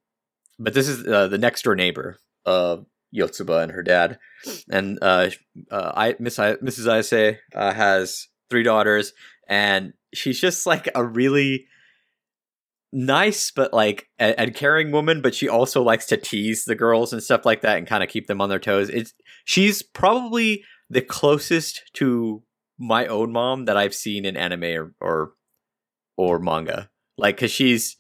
[0.58, 2.86] but this is uh, the next door neighbor of
[3.16, 4.20] Yotsuba and her dad,
[4.70, 5.30] and uh,
[5.72, 6.86] uh, I Miss I, Mrs.
[6.86, 9.14] Ayase uh, has three daughters,
[9.48, 11.68] and she's just like a really
[12.92, 17.12] nice but like and, and caring woman but she also likes to tease the girls
[17.12, 20.64] and stuff like that and kind of keep them on their toes it's she's probably
[20.90, 22.42] the closest to
[22.80, 25.34] my own mom that i've seen in anime or or,
[26.16, 27.98] or manga like because she's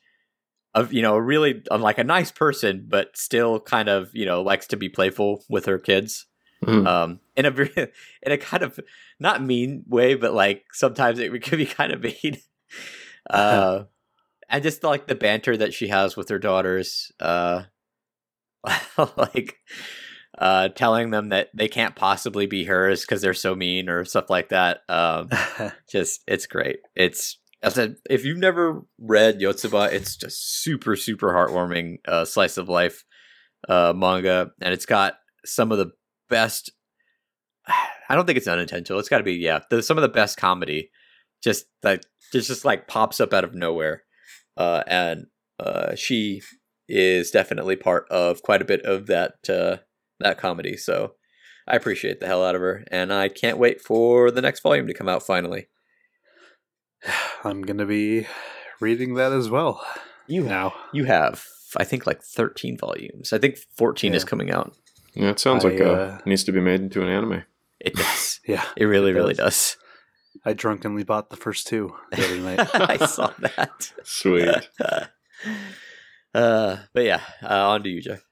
[0.75, 4.67] a you know really like a nice person but still kind of you know likes
[4.67, 6.27] to be playful with her kids.
[6.63, 6.87] Mhm.
[6.87, 7.71] um in a very
[8.23, 8.79] in a kind of
[9.19, 12.37] not mean way but like sometimes it could be kind of mean.
[13.29, 13.85] Uh
[14.49, 17.63] and just like the banter that she has with her daughters uh
[19.17, 19.57] like
[20.37, 24.29] uh telling them that they can't possibly be hers because they're so mean or stuff
[24.29, 24.81] like that.
[24.89, 25.29] Um
[25.89, 26.79] just it's great.
[26.95, 32.57] It's I said, if you've never read Yotsuba, it's just super, super heartwarming uh, slice
[32.57, 33.03] of life
[33.67, 35.15] uh, manga, and it's got
[35.45, 35.91] some of the
[36.29, 36.71] best.
[38.09, 38.99] I don't think it's unintentional.
[38.99, 40.91] It's got to be yeah, the, some of the best comedy.
[41.43, 44.03] Just like just just like pops up out of nowhere,
[44.57, 45.25] uh, and
[45.59, 46.41] uh, she
[46.87, 49.77] is definitely part of quite a bit of that uh,
[50.19, 50.77] that comedy.
[50.77, 51.13] So
[51.67, 54.87] I appreciate the hell out of her, and I can't wait for the next volume
[54.87, 55.67] to come out finally.
[57.43, 58.27] I'm gonna be
[58.79, 59.85] reading that as well.
[60.27, 60.73] You now.
[60.91, 61.43] You have,
[61.77, 63.31] I think, like 13 volumes.
[63.33, 64.73] I think 14 is coming out.
[65.13, 67.43] Yeah, it sounds I, like uh, uh, needs to be made into an anime.
[67.79, 68.39] It does.
[68.47, 69.75] Yeah, It really, It really does.
[69.75, 69.77] does.
[70.45, 72.69] I drunkenly bought the first two the other night.
[72.75, 73.91] I saw that.
[74.03, 74.47] Sweet.
[76.33, 78.23] uh, but yeah, uh, on to you, Jeff.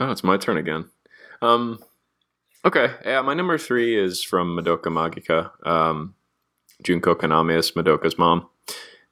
[0.00, 0.88] Oh, it's my turn again.
[1.42, 1.78] Um,
[2.64, 5.50] okay, yeah, my number three is from Madoka Magica.
[5.66, 6.14] Um,
[6.82, 8.48] Junko Kaname is Madoka's mom,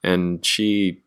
[0.03, 1.01] and she,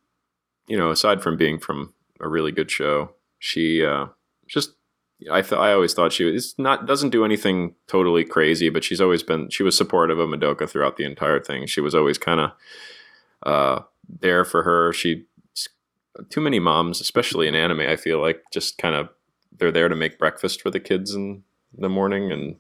[0.68, 4.07] you know, aside from being from a really good show, she uh,
[4.46, 4.73] just
[5.31, 9.01] I th- I always thought she was not doesn't do anything totally crazy, but she's
[9.01, 11.66] always been she was supportive of Madoka throughout the entire thing.
[11.66, 12.51] She was always kind of
[13.44, 14.92] uh, there for her.
[14.92, 15.27] She
[16.29, 19.09] too many moms, especially in anime, I feel like just kind of
[19.59, 21.42] they're there to make breakfast for the kids in
[21.77, 22.57] the morning and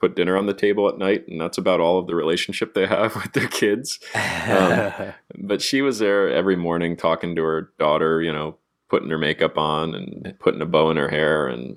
[0.00, 2.86] put dinner on the table at night, and that's about all of the relationship they
[2.86, 3.98] have with their kids.
[4.14, 9.18] Um, but she was there every morning talking to her daughter, you know, putting her
[9.18, 11.76] makeup on and putting a bow in her hair and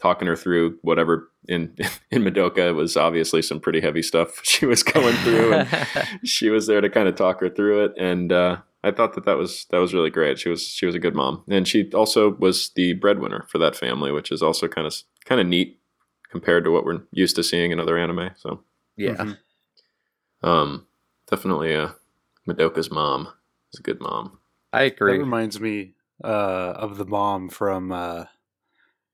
[0.00, 1.74] talking her through whatever in
[2.10, 6.48] in Madoka it was obviously some pretty heavy stuff she was going through and she
[6.48, 9.38] was there to kind of talk her through it and uh, I thought that that
[9.38, 10.38] was that was really great.
[10.38, 13.74] She was she was a good mom, and she also was the breadwinner for that
[13.74, 15.80] family, which is also kind of kind of neat
[16.34, 18.30] compared to what we're used to seeing in other anime.
[18.36, 18.64] So,
[18.96, 19.14] yeah.
[19.14, 19.38] Mhm.
[20.42, 20.86] um,
[21.30, 21.90] definitely, uh,
[22.48, 23.28] Madoka's mom
[23.72, 24.38] is a good mom.
[24.72, 25.12] I agree.
[25.12, 25.94] That reminds me
[26.24, 26.26] uh,
[26.76, 28.24] of the mom from uh,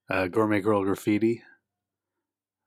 [0.08, 1.42] uh, Gourmet Girl Graffiti.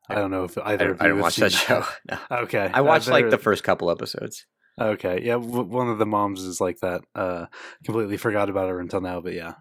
[0.07, 1.83] I don't know if I, either I of you didn't have watch seen that show.
[2.11, 2.37] No.
[2.43, 4.45] Okay, I watched like better- the first couple episodes.
[4.79, 7.01] Okay, yeah, w- one of the moms is like that.
[7.15, 7.45] Uh,
[7.83, 9.53] completely forgot about her until now, but yeah,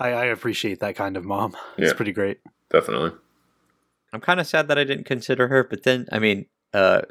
[0.00, 1.56] I, I appreciate that kind of mom.
[1.78, 2.40] It's pretty great.
[2.70, 3.12] Definitely.
[4.12, 7.02] I'm kind of sad that I didn't consider her, but then I mean, uh,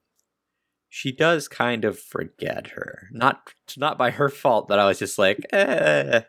[0.88, 3.08] she does kind of forget her.
[3.12, 6.22] Not not by her fault, that I was just like, eh.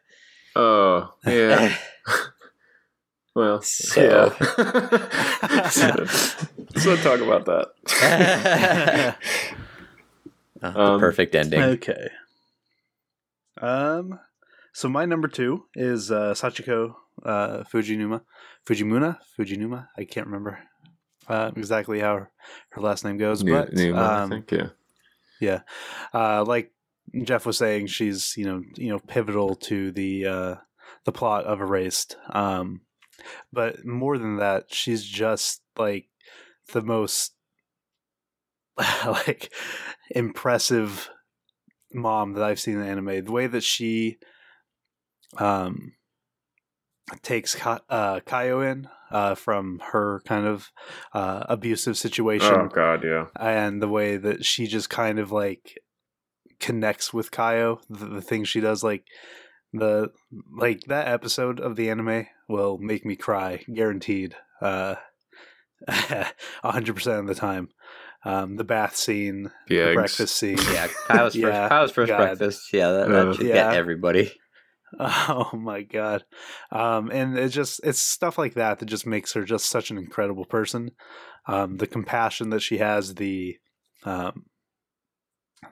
[0.56, 1.76] Oh yeah.
[3.36, 5.70] well, So- yeah.
[5.70, 9.18] so talk about that.
[10.64, 11.62] Uh, the Um, perfect ending.
[11.62, 12.10] Okay.
[13.62, 14.20] Um.
[14.74, 18.22] So my number two is uh, Sachiko uh, Fujinuma,
[18.68, 19.88] Fujimuna, Fujinuma.
[19.98, 20.60] I can't remember
[21.28, 22.32] uh, exactly how her,
[22.70, 24.52] her last name goes, but I um, think
[25.40, 25.62] yeah.
[26.14, 26.72] uh, like
[27.24, 30.56] Jeff was saying, she's you know you know pivotal to the uh,
[31.06, 32.18] the plot of Erased.
[32.30, 32.82] Um,
[33.52, 36.08] but more than that, she's just like
[36.74, 37.34] the most
[39.06, 39.52] like
[40.12, 41.10] impressive
[41.94, 43.24] mom that I've seen in anime.
[43.26, 44.18] The way that she
[45.38, 45.94] um
[47.22, 50.72] takes Ka- uh, Kayo in uh, from her kind of
[51.14, 53.26] uh, abusive situation Oh God, yeah.
[53.40, 55.78] and the way that she just kind of like
[56.60, 59.04] connects with Kayo, the, the things she does, like
[59.74, 60.10] the
[60.58, 64.96] like that episode of the anime will make me cry, guaranteed, uh,
[65.88, 66.26] a
[66.64, 67.70] hundred percent of the time.
[68.24, 70.58] Um, the bath scene, The the breakfast scene.
[70.58, 72.18] Yeah, Kayo's first, Yeah, Kayo's first God.
[72.18, 72.74] breakfast.
[72.74, 73.54] Yeah, that, that Uh, should Yeah.
[73.70, 74.34] get everybody.
[75.00, 76.24] Oh my god.
[76.72, 79.98] Um and it just it's stuff like that that just makes her just such an
[79.98, 80.92] incredible person.
[81.48, 83.58] Um the compassion that she has, the
[84.04, 84.46] um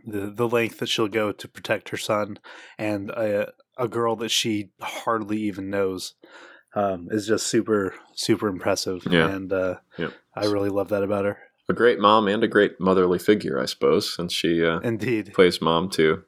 [0.05, 2.39] the the length that she'll go to protect her son
[2.77, 6.15] and a a girl that she hardly even knows
[6.75, 9.27] um is just super super impressive Yeah.
[9.27, 10.09] and uh Yeah.
[10.35, 11.37] I really love that about her.
[11.69, 15.31] A great mom and a great motherly figure, I suppose, since she uh, Indeed.
[15.33, 16.23] plays mom too.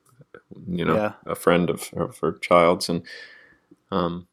[0.67, 1.13] You know, Yeah.
[1.25, 3.03] a friend of, of her child's, and
[3.91, 4.27] um,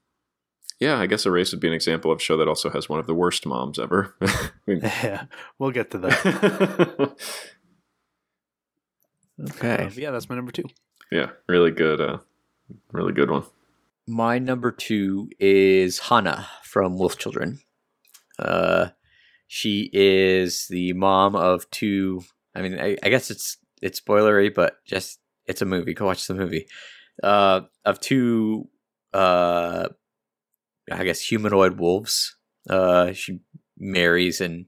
[0.80, 2.98] yeah, I guess Erase would be an example of a show that also has one
[3.00, 4.14] of the worst moms ever.
[4.22, 5.24] I mean, Yeah.
[5.58, 7.16] We'll get to that.
[9.50, 9.85] Okay.
[9.87, 10.62] Um, yeah, that's my number 2.
[11.11, 12.18] yeah, really good, uh,
[12.92, 13.44] really good one.
[14.06, 17.61] My number two is Hana from Wolf Children.
[18.38, 18.88] Uh,
[19.46, 22.22] she is the mom of two.
[22.54, 25.94] I mean, I, I guess it's it's spoilery, but just it's a movie.
[25.94, 26.66] Go watch the movie.
[27.22, 28.68] Uh, of two,
[29.12, 29.88] uh,
[30.90, 32.37] I guess humanoid wolves.
[32.68, 33.40] Uh, she
[33.78, 34.66] marries and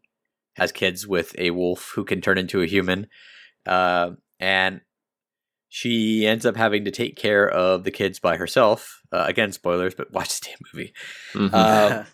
[0.56, 3.06] has kids with a wolf who can turn into a human.
[3.66, 4.10] Uh,
[4.40, 4.80] and
[5.68, 9.00] she ends up having to take care of the kids by herself.
[9.10, 10.92] Uh, again, spoilers, but watch the damn movie.
[11.32, 11.54] Mhm.
[11.54, 12.06] Um,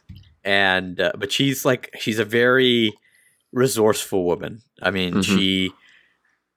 [0.44, 2.94] and uh, but she's like she's a very
[3.52, 4.62] resourceful woman.
[4.80, 5.24] I mean, Mhm.
[5.24, 5.72] she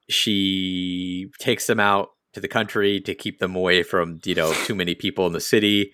[0.09, 4.75] she takes them out to the country to keep them away from you know too
[4.75, 5.91] many people in the city.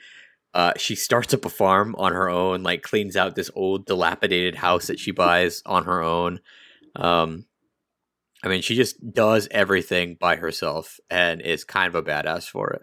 [0.54, 4.56] Uh, she starts up a farm on her own, like cleans out this old dilapidated
[4.56, 6.40] house that she buys on her own.
[6.96, 7.46] Um,
[8.44, 12.72] I mean, she just does everything by herself and is kind of a badass for
[12.72, 12.82] it.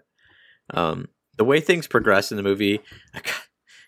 [0.73, 2.79] Um, the way things progress in the movie,
[3.13, 3.21] I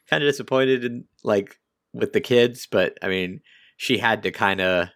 [0.09, 1.57] kind of disappointed in like
[1.93, 3.41] with the kids, but I mean,
[3.77, 4.89] she had to kind of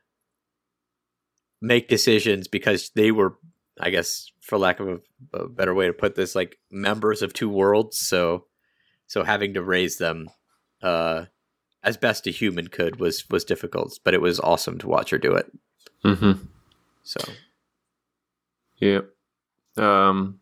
[1.64, 3.38] make decisions because they were,
[3.80, 7.34] I guess, for lack of a, a better way to put this, like members of
[7.34, 7.98] two worlds.
[7.98, 8.46] So,
[9.08, 10.30] so having to raise them
[10.84, 11.26] uh,
[11.82, 15.18] as best a human could was was difficult, but it was awesome to watch her
[15.18, 15.52] do it.
[16.04, 16.44] Mm-hmm.
[17.04, 17.20] So,
[18.78, 19.00] Yeah.
[19.78, 20.40] Um.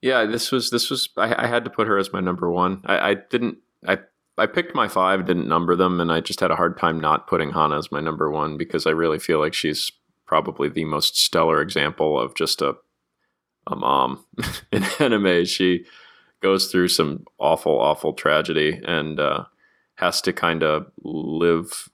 [0.00, 2.82] Yeah, this was this was I, I had to put her as my number one.
[2.84, 3.98] I, I didn't I
[4.38, 7.26] I picked my five, didn't number them, and I just had a hard time not
[7.26, 9.92] putting Hana as my number one because I really feel like she's
[10.26, 12.76] probably the most stellar example of just a
[13.70, 14.24] a mom
[14.72, 15.44] in anime.
[15.44, 15.84] She
[16.40, 19.44] goes through some awful, awful tragedy and uh,
[19.96, 21.88] has to kind of live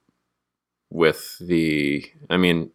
[0.90, 2.04] with the.
[2.30, 2.70] I mean,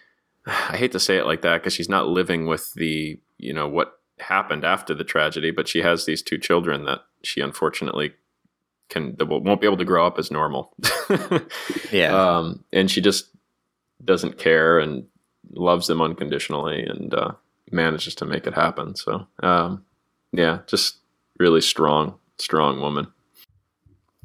[0.46, 3.68] I hate to say it like that because she's not living with the you know
[3.68, 8.14] what happened after the tragedy, but she has these two children that she unfortunately
[8.88, 10.74] can that will- won't be able to grow up as normal.
[11.92, 12.14] yeah.
[12.14, 13.30] um, and she just
[14.04, 15.06] doesn't care and
[15.52, 17.32] loves them unconditionally and uh,
[17.70, 18.94] manages to make it happen.
[18.94, 19.84] So um,
[20.32, 20.98] yeah, just
[21.38, 23.08] really strong, strong woman.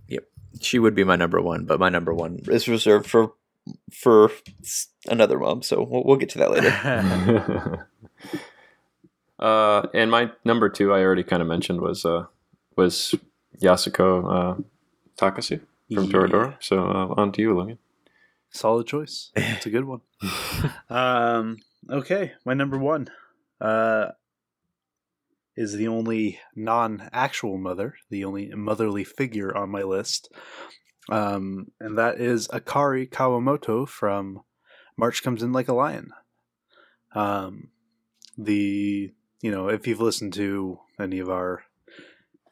[0.07, 0.25] Yep,
[0.61, 3.33] she would be my number one, but my number one is reserved for
[3.93, 4.31] for
[5.07, 5.61] another mom.
[5.61, 7.87] So we'll, we'll get to that later.
[9.39, 12.25] uh, and my number two, I already kind of mentioned was uh,
[12.75, 13.15] was
[13.61, 14.61] Yasuko uh,
[15.17, 15.59] Takasu
[15.93, 16.11] from Yeah.
[16.11, 16.57] Toradora.
[16.59, 17.77] So uh, on to you, Logan.
[18.51, 19.31] Solid choice.
[19.35, 20.01] It's a good one.
[20.89, 21.57] um,
[21.89, 23.09] okay, my number one
[23.59, 24.09] uh,
[25.55, 30.31] is the only non-actual mother, the only motherly figure on my list,
[31.09, 34.41] um, and that is Akari Kawamoto from
[34.97, 36.11] March Comes In Like a Lion.
[37.15, 37.69] Um,
[38.37, 39.11] the
[39.41, 41.63] you know if you've listened to any of our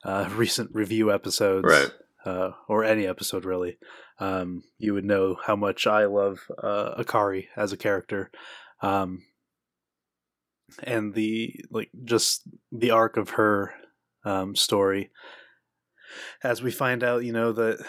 [0.03, 1.91] uh, recent review episodes, Right.
[2.25, 3.77] uh, or any episode really,
[4.19, 8.31] um, you would know how much I love uh, Akari as a character,
[8.81, 9.23] um,
[10.83, 13.73] and the like just the arc of her
[14.23, 15.09] um, story.
[16.43, 17.85] As we find out, you know that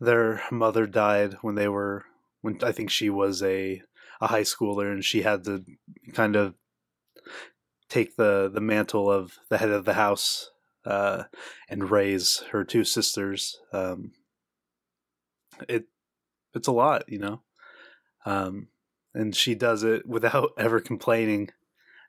[0.00, 2.04] their mother died when they were
[2.40, 3.82] when I think she was a
[4.20, 5.64] a high schooler, and she had to
[6.14, 6.54] kind of
[7.88, 10.49] take the the mantle of the head of the house
[10.84, 11.24] uh,
[11.68, 13.58] and raise her two sisters.
[13.72, 14.12] Um,
[15.68, 15.84] it
[16.54, 17.42] it's a lot, you know,
[18.26, 18.68] um,
[19.14, 21.50] and she does it without ever complaining,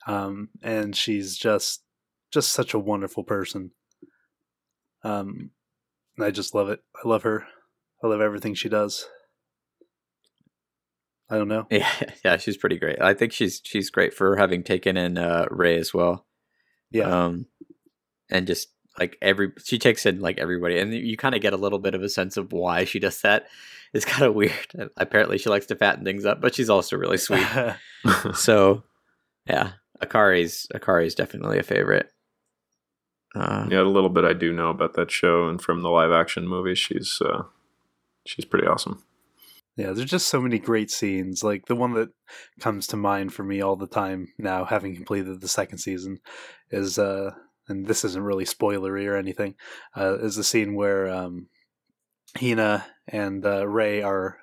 [0.08, 1.84] um, and she's just
[2.32, 3.72] just such a wonderful person.
[5.04, 5.52] Um,
[6.18, 6.82] and I just love it.
[7.04, 7.46] I love her.
[8.04, 9.08] I love everything she does.
[11.30, 11.66] I don't know.
[11.72, 11.90] yeah,
[12.26, 13.02] yeah, she's pretty great.
[13.02, 16.26] I think she's she's great for having taken in uh, Rei as well.
[16.92, 17.48] Yeah, Um,
[18.32, 18.70] and just
[19.00, 21.96] like every she takes in like everybody, and you kind of get a little bit
[21.96, 23.48] of a sense of why she does that.
[23.94, 24.92] It's kind of weird.
[24.98, 27.48] Apparently, she likes to fatten things up, but she's also really sweet.
[28.34, 28.84] so,
[29.46, 32.12] yeah, Akari's Akari's definitely a favorite.
[33.34, 36.12] Uh, yeah, a little bit I do know about that show, and from the live
[36.12, 37.44] action movie, she's uh,
[38.26, 39.04] she's pretty awesome.
[39.78, 41.46] Yeah, there's just so many great scenes.
[41.46, 42.10] Like the one that
[42.60, 46.20] comes to mind for me all the time now, having completed the second season,
[46.72, 47.32] is uh,
[47.72, 49.56] and this isn't really spoilery or anything,
[49.98, 51.48] uh, is the scene where um,
[52.40, 54.38] Hina and uh, Rei are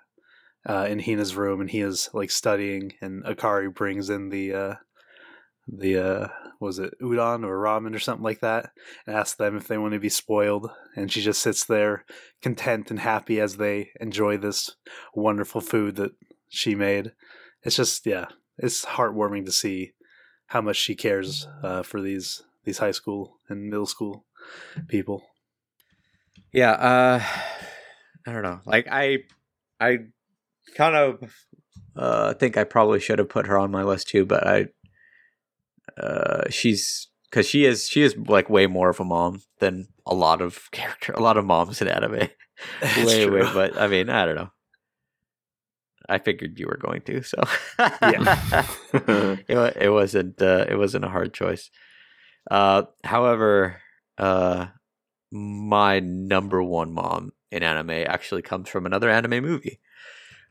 [0.69, 4.75] uh, in Hina's room, and he is like studying, and Akari brings in the uh,
[5.67, 6.29] the uh,
[6.61, 8.71] was it udon or ramen or something like that,
[9.07, 12.05] and asks them if they want to be spoiled, and she just sits there
[12.43, 14.75] content and happy as they enjoy this
[15.15, 16.13] wonderful food that
[16.49, 17.13] she made.
[17.63, 18.27] It's just yeah,
[18.59, 19.93] it's heartwarming to see
[20.49, 24.27] how much she cares uh, for these these high school and middle school
[24.89, 25.23] people.
[26.53, 27.23] Yeah, uh,
[28.27, 28.61] I don't know.
[28.67, 29.21] Like I,
[29.81, 30.01] I
[30.77, 31.35] kind of
[31.97, 34.67] uh, think I probably should have put her on my list too, but I
[35.99, 40.15] uh, she's because she is she is like way more of a mom than a
[40.15, 42.13] lot of character a lot of moms in anime.
[42.99, 43.33] way true.
[43.33, 44.51] way, but I mean I don't know.
[46.11, 47.39] I figured you were going to, so
[47.79, 48.67] yeah,
[49.49, 51.71] it, it wasn't uh, it wasn't a hard choice.
[52.51, 53.81] Uh, however,
[54.17, 54.67] uh,
[55.31, 59.81] my number one mom in anime actually comes from another anime movie.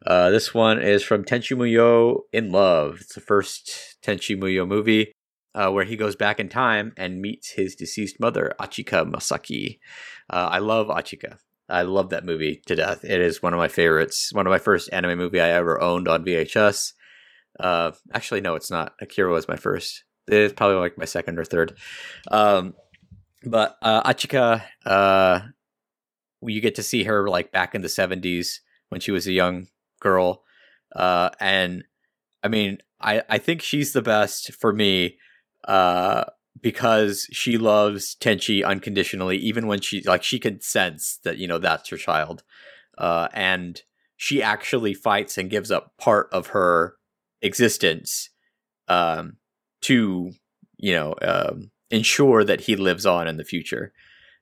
[0.05, 2.99] Uh, this one is from Tenchi Muyo in Love.
[3.01, 5.11] It's the first Tenchi Muyo movie
[5.55, 9.79] uh, where he goes back in time and meets his deceased mother, Achika Masaki.
[10.29, 11.37] Uh, I love Achika.
[11.67, 13.03] I love that movie to death.
[13.03, 14.31] It is one of my favorites.
[14.31, 16.93] One of my first anime movie I ever owned on VHS.
[17.59, 18.93] Uh, actually, no, it's not.
[19.01, 20.03] Akira was my first.
[20.27, 21.77] It's probably like my second or third.
[22.29, 22.73] Um,
[23.43, 25.39] but uh, Achika, uh,
[26.41, 29.67] you get to see her like back in the seventies when she was a young
[29.99, 30.43] girl,
[30.95, 31.83] uh, and
[32.43, 35.17] I mean, I I think she's the best for me
[35.67, 36.25] uh,
[36.61, 41.57] because she loves Tenchi unconditionally, even when she like she can sense that you know
[41.57, 42.43] that's her child,
[42.97, 43.81] uh, and
[44.17, 46.95] she actually fights and gives up part of her
[47.41, 48.29] existence
[48.87, 49.37] um,
[49.81, 50.31] to
[50.77, 53.93] you know um, ensure that he lives on in the future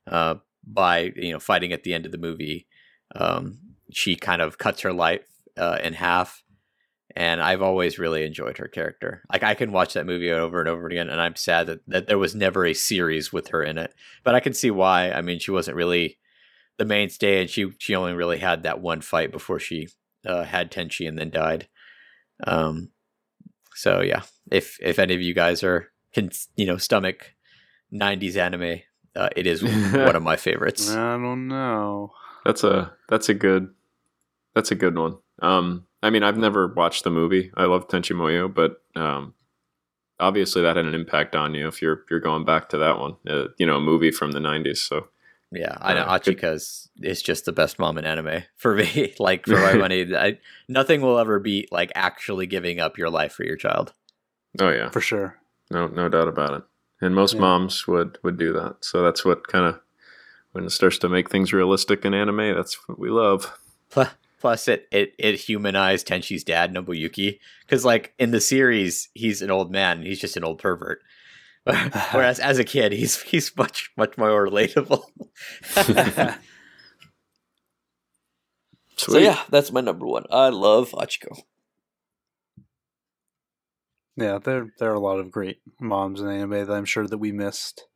[0.07, 2.67] uh, by you know fighting at the end of the movie.
[3.15, 3.59] Um,
[3.91, 5.21] she kind of cuts her life
[5.57, 6.43] uh, in half
[7.15, 9.23] and I've always really enjoyed her character.
[9.31, 12.07] Like I can watch that movie over and over again, and I'm sad that, that
[12.07, 13.93] there was never a series with her in it.
[14.23, 15.11] But I can see why.
[15.11, 16.17] I mean, she wasn't really
[16.77, 19.87] the mainstay, and she she only really had that one fight before she
[20.25, 21.67] uh, had Tenchi and then died.
[22.45, 22.89] Um,
[23.75, 27.33] so yeah, if if any of you guys are can you know stomach
[27.93, 28.81] '90s anime,
[29.15, 29.63] uh, it is
[29.93, 30.89] one of my favorites.
[30.89, 32.11] I don't know.
[32.45, 33.69] That's a that's a good
[34.53, 35.17] that's a good one.
[35.41, 37.51] Um, I mean, I've never watched the movie.
[37.57, 39.33] I love Tenchi Muyo, but um,
[40.19, 43.17] obviously that had an impact on you if you're you're going back to that one.
[43.27, 44.77] Uh, you know, a movie from the '90s.
[44.77, 45.07] So
[45.55, 49.13] yeah, I know uh, Achika's is just the best mom in anime for me.
[49.19, 53.33] like for my money, I, nothing will ever beat like actually giving up your life
[53.33, 53.93] for your child.
[54.59, 55.37] Oh yeah, for sure.
[55.71, 56.63] No, no doubt about it.
[57.01, 57.41] And most yeah.
[57.41, 58.77] moms would would do that.
[58.81, 59.79] So that's what kind of
[60.51, 62.55] when it starts to make things realistic in anime.
[62.55, 63.57] That's what we love.
[64.39, 69.51] Plus, it it it humanized Tenchi's dad, Nobuyuki, because like in the series, he's an
[69.51, 70.03] old man.
[70.03, 71.01] He's just an old pervert.
[72.11, 75.03] Whereas as a kid, he's he's much much more relatable.
[78.95, 80.25] so yeah, that's my number one.
[80.29, 81.41] I love Achiko.
[84.15, 87.17] Yeah, there there are a lot of great moms in anime that I'm sure that
[87.17, 87.87] we missed.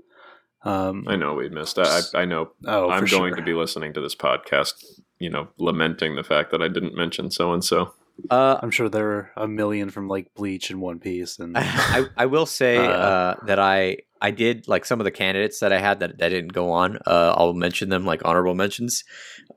[0.63, 1.77] Um, I know we missed.
[1.79, 2.51] I I know.
[2.65, 3.35] Oh, I'm going sure.
[3.35, 4.73] to be listening to this podcast
[5.19, 7.93] you know, lamenting the fact that I didn't mention so and so.
[8.29, 12.25] I'm sure there are a million from like Bleach and One Piece, and I, I
[12.25, 15.79] will say uh, uh, that I I did like some of the candidates that I
[15.79, 16.97] had that, that didn't go on.
[17.05, 19.03] Uh, I'll mention them like honorable mentions.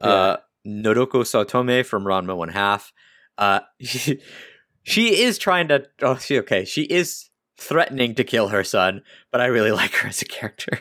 [0.00, 0.08] Yeah.
[0.08, 0.36] Uh,
[0.66, 2.92] Noriko Saotome from Ranma One Half.
[3.38, 4.20] Uh, she,
[4.82, 5.86] she is trying to.
[6.00, 6.64] Oh, she okay.
[6.64, 10.80] She is threatening to kill her son, but I really like her as a character.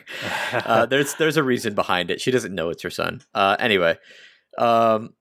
[0.52, 2.20] Uh, there's there's a reason behind it.
[2.20, 3.22] She doesn't know it's her son.
[3.34, 3.98] Uh, anyway,
[4.58, 5.14] um,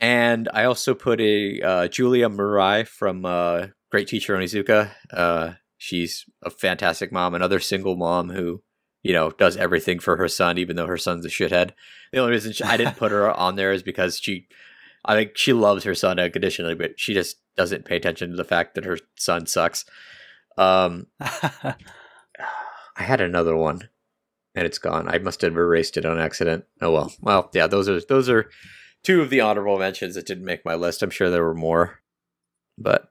[0.00, 4.90] and I also put a uh, Julia Mirai from uh, Great Teacher Onizuka.
[5.12, 8.62] Uh, she's a fantastic mom, another single mom who
[9.02, 11.72] you know does everything for her son, even though her son's a shithead.
[12.12, 14.48] The only reason she, I didn't put her on there is because she,
[15.04, 18.44] I think she loves her son unconditionally, but she just doesn't pay attention to the
[18.44, 19.84] fact that her son sucks.
[20.58, 21.74] Um, I
[22.96, 23.88] had another one.
[24.54, 25.08] and it's gone.
[25.08, 26.64] I must have erased it on accident.
[26.80, 27.12] Oh well.
[27.20, 28.50] Well, yeah, those are those are
[29.02, 31.02] two of the honorable mentions that didn't make my list.
[31.02, 32.00] I'm sure there were more,
[32.78, 33.10] but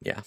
[0.00, 0.20] yeah.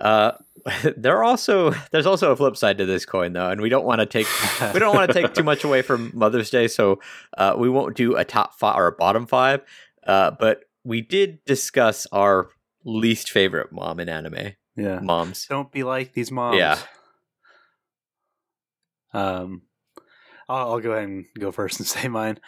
[0.00, 0.32] Uh,
[0.96, 4.00] there also there's also a flip side to this coin though, and we don't want
[4.00, 4.26] to take
[4.74, 7.00] we don't want to take too much away from Mother's Day, so
[7.36, 9.62] uh, we won't do a top five or a bottom five.
[10.06, 12.48] Uh, but we did discuss our
[12.84, 14.54] least favorite mom in anime.
[14.76, 15.00] Yeah.
[15.00, 15.46] Moms.
[15.46, 16.56] Don't be like these moms.
[16.56, 16.78] Yeah.
[19.12, 19.62] Um,
[20.48, 22.38] I'll, I'll go ahead and go first and say mine.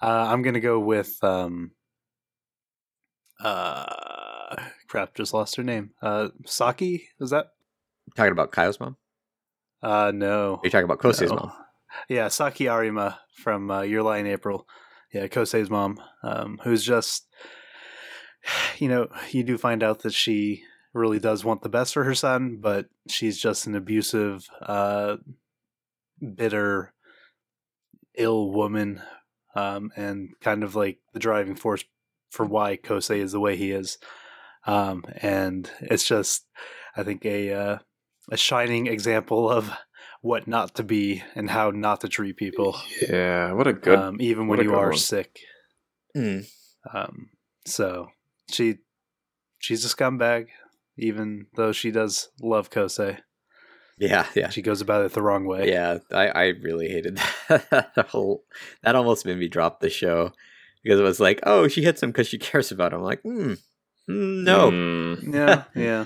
[0.00, 1.72] Uh, I'm gonna go with um,
[3.42, 4.56] uh,
[4.88, 5.90] crap, just lost her name.
[6.02, 7.46] Uh, Saki was that?
[8.16, 8.96] Talking about Kayo's mom?
[9.82, 10.54] Uh, no.
[10.54, 11.36] Are you talking about Kosei's No.
[11.36, 11.52] mom?
[12.08, 14.66] Yeah, Saki Arima from uh, Your Lie in April.
[15.12, 17.26] Yeah, Kosei's mom, um, who's just,
[18.78, 22.14] you know, you do find out that she really does want the best for her
[22.14, 25.16] son, but she's just an abusive, uh,
[26.34, 26.92] bitter,
[28.18, 29.00] ill woman,
[29.54, 31.84] um, and kind of like the driving force
[32.30, 33.96] for why Kosei is the way he is.
[34.66, 36.44] Um, and it's just,
[36.96, 37.78] I think, a uh,
[38.30, 39.70] a shining example of
[40.20, 42.76] what not to be and how not to treat people,
[43.08, 43.98] Yeah, what a good.
[43.98, 44.98] um, even when you are one.
[44.98, 45.38] sick.
[46.16, 46.46] Mm.
[46.92, 47.30] Um,
[47.64, 48.08] so
[48.50, 48.78] she
[49.58, 50.48] she's a scumbag,
[50.96, 53.18] even though she does love Kosei.
[53.98, 54.48] Yeah, yeah.
[54.50, 55.70] She goes about it the wrong way.
[55.70, 57.16] Yeah, I, I really hated
[57.48, 57.94] that.
[57.94, 58.44] The whole
[58.82, 60.32] that almost made me drop the show
[60.82, 63.02] because it was like, oh, she hits him because she cares about him.
[63.02, 63.54] like, hmm,
[64.08, 64.70] mm, no.
[64.70, 65.34] Mm.
[65.34, 66.04] yeah, yeah.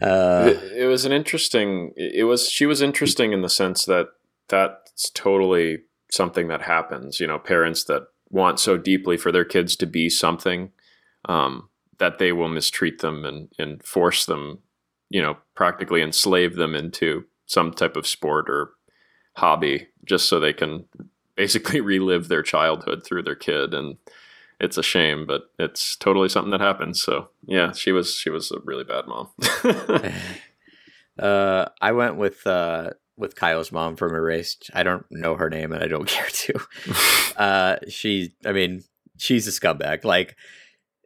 [0.00, 1.92] Uh, it, it was an interesting.
[1.96, 4.08] It was she was interesting in the sense that
[4.48, 5.78] that's totally
[6.10, 7.20] something that happens.
[7.20, 10.70] You know, parents that want so deeply for their kids to be something
[11.28, 11.68] um,
[11.98, 14.60] that they will mistreat them and and force them.
[15.10, 18.70] You know, practically enslave them into some type of sport or
[19.34, 20.84] hobby just so they can
[21.36, 23.96] basically relive their childhood through their kid and
[24.60, 28.50] it's a shame but it's totally something that happens so yeah she was she was
[28.50, 29.28] a really bad mom
[31.18, 34.70] uh, I went with uh, with Kayo's mom from Erased.
[34.72, 36.60] I don't know her name and I don't care to.
[37.36, 38.84] Uh, she, I mean,
[39.18, 40.04] she's a scumbag.
[40.04, 40.36] Like,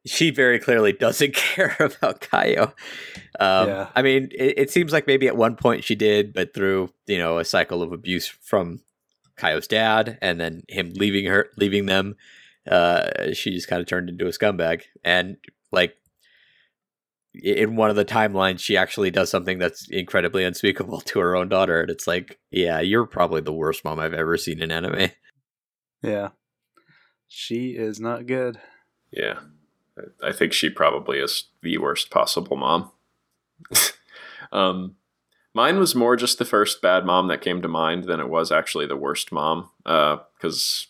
[0.06, 2.72] she very clearly doesn't care about Kayo.
[3.38, 3.88] Um, Yeah.
[3.94, 7.18] I mean, it, it seems like maybe at one point she did, but through you
[7.18, 8.80] know a cycle of abuse from
[9.36, 12.16] Kayo's dad, and then him leaving her, leaving them,
[12.70, 14.82] uh, she just kind of turned into a scumbag.
[15.04, 15.36] And
[15.70, 15.94] like
[17.34, 21.48] in one of the timelines, she actually does something that's incredibly unspeakable to her own
[21.48, 25.10] daughter, and it's like, yeah, you're probably the worst mom I've ever seen in anime.
[26.02, 26.30] Yeah.
[27.28, 28.58] She is not good.
[29.12, 29.38] Yeah.
[30.22, 32.90] I- think she probably is the worst possible mom.
[34.52, 34.96] um,
[35.54, 38.50] mine was more just the first bad mom that came to mind than it was
[38.50, 40.88] actually the worst mom, because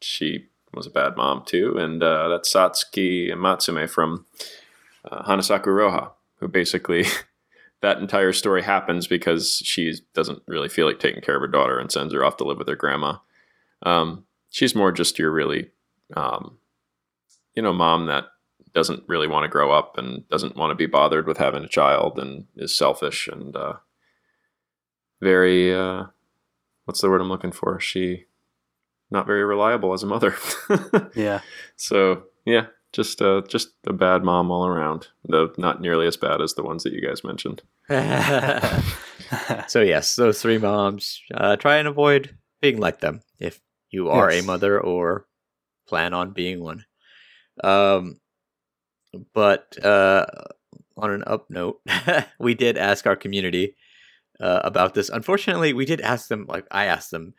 [0.00, 1.76] she was a bad mom too.
[1.78, 4.26] And uh, that's Satsuki Matsumae from
[5.10, 7.04] uh, Hanasaku Iroha, who basically.
[7.80, 11.78] That entire story happens because she doesn't really feel like taking care of her daughter
[11.78, 13.18] and sends her off to live with her grandma.
[13.82, 15.70] Um, she's more just your really
[16.16, 16.56] um,
[17.54, 18.24] you know, mom that
[18.74, 21.68] doesn't really want to grow up and doesn't want to be bothered with having a
[21.68, 23.74] child and is selfish and uh,
[25.20, 26.04] very, uh,
[26.84, 27.78] what's the word I'm looking for?
[27.80, 28.24] She
[29.10, 30.34] not very reliable as a mother.
[31.14, 31.40] Yeah.
[31.76, 35.08] so yeah, just uh, just a bad mom all around.
[35.28, 37.62] Though not nearly as bad as the ones that you guys mentioned.
[39.68, 41.20] so yes, those three moms.
[41.32, 43.60] Uh, try and avoid being like them if
[43.90, 44.42] you are Yes.
[44.42, 45.26] a mother or
[45.86, 46.84] plan on being one.
[47.62, 48.20] Um,
[49.34, 50.26] but uh,
[50.96, 51.80] on an up note,
[52.38, 53.76] we did ask our community
[54.40, 55.08] uh, about this.
[55.08, 56.46] Unfortunately, we did ask them.
[56.48, 57.34] Like I asked them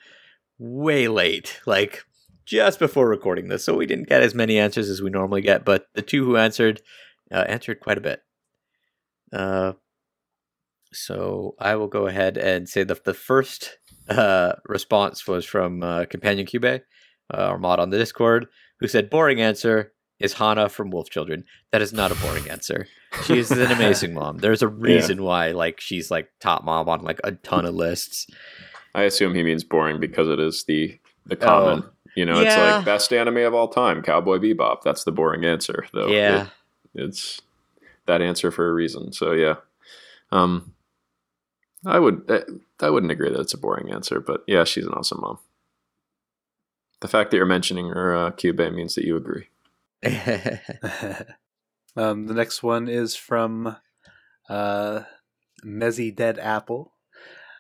[0.57, 2.03] way late, like
[2.45, 5.65] just before recording this, so we didn't get as many answers as we normally get.
[5.65, 6.82] But the two who answered
[7.32, 8.21] uh, answered quite a bit.
[9.34, 9.73] Uh,
[10.93, 13.78] so I will go ahead and say the the first
[14.09, 16.80] uh, response was from uh, Companion Cube, uh,
[17.32, 18.47] our mod on the Discord,
[18.80, 19.93] who said, "Boring answer
[20.26, 22.88] is Hana from Wolf Children." That is not a boring answer.
[23.26, 24.39] She is an amazing mom.
[24.39, 28.28] There's a reason why, like, she's like top mom on like a ton of lists.
[28.93, 31.84] I assume he means boring because it is the the common.
[31.86, 31.89] Oh.
[32.15, 34.84] You know, it's like best anime of all time, Cowboy Bebop.
[34.84, 36.07] That's the boring answer, though.
[36.07, 36.43] yeah,
[36.93, 37.41] It- it's
[38.05, 39.11] that answer for a reason.
[39.11, 39.55] So yeah,
[40.32, 40.73] um,
[41.86, 44.93] I would I, I wouldn't agree that it's a boring answer, but yeah, she's an
[44.93, 45.39] awesome mom.
[47.01, 49.47] The fact that you're mentioning her uh, Cube means that you agree.
[51.95, 53.76] um, the next one is from
[54.49, 55.01] uh,
[55.64, 56.93] Messy Dead Apple.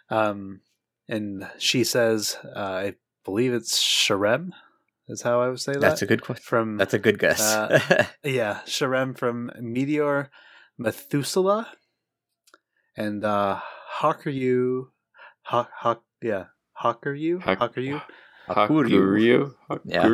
[0.09, 0.61] Um,
[1.07, 4.51] and she says, uh, I believe it's Sharem,
[5.07, 5.81] is how I would say that.
[5.81, 6.43] That's a good question.
[6.43, 7.41] from That's a good guess.
[7.41, 10.29] Uh, yeah, Sharem from Meteor
[10.77, 11.67] Methuselah,
[12.97, 13.59] and uh,
[13.99, 14.87] Hakuryu,
[15.43, 16.45] Hawk, Hawk, yeah,
[16.81, 18.01] Hakuryu, Hak- Hakuryu,
[18.49, 19.53] Hakuryu.
[19.69, 19.81] Hakuryu.
[19.85, 20.07] Yeah.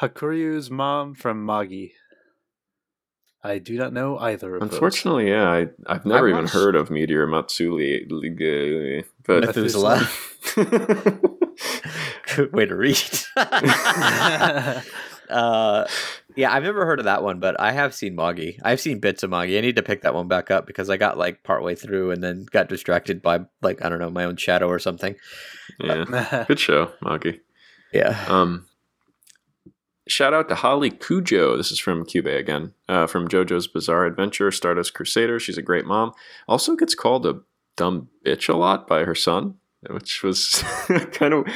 [0.00, 0.12] Hakuryu.
[0.12, 1.88] Hakuryu's mom from Magi.
[3.42, 4.72] I do not know either of those.
[4.72, 10.08] Unfortunately, yeah, I, I've never even watched- heard of Meteor Matsuli, but Methuselah.
[12.36, 13.00] Good way to read.
[15.30, 15.86] uh,
[16.36, 18.52] yeah, I've never heard of that one, but I have seen Magi.
[18.62, 19.56] I've seen bits of Magi.
[19.56, 22.22] I need to pick that one back up because I got like partway through and
[22.22, 25.16] then got distracted by like I don't know my own shadow or something.
[25.80, 27.40] yeah, good show, Maki.
[27.92, 28.24] Yeah.
[28.28, 28.67] Um,
[30.08, 31.56] shout out to Holly Kujo.
[31.56, 35.38] This is from Cube again, uh, from JoJo's Bizarre Adventure, Stardust Crusader.
[35.38, 36.12] She's a great mom.
[36.48, 37.40] Also gets called a
[37.76, 39.54] dumb bitch a lot by her son,
[39.88, 40.64] which was
[41.12, 41.46] kind of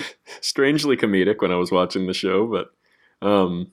[0.41, 2.47] strangely comedic when I was watching the show.
[2.47, 3.73] But um,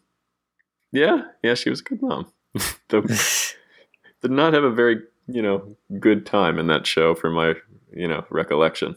[0.92, 2.32] yeah, yeah, she was a good mom.
[2.90, 3.04] Though
[4.22, 7.54] did not have a very you know good time in that show for my
[7.94, 8.96] you know recollection.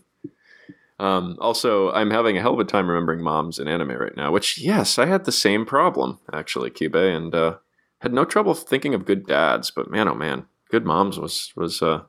[1.03, 4.31] Um, also, I'm having a hell of a time remembering moms in anime right now.
[4.31, 7.57] Which, yes, I had the same problem actually, Cube, and uh,
[8.01, 9.73] had no trouble thinking of good dads.
[9.73, 11.83] But man, oh man, good moms was was.
[11.83, 12.03] Uh,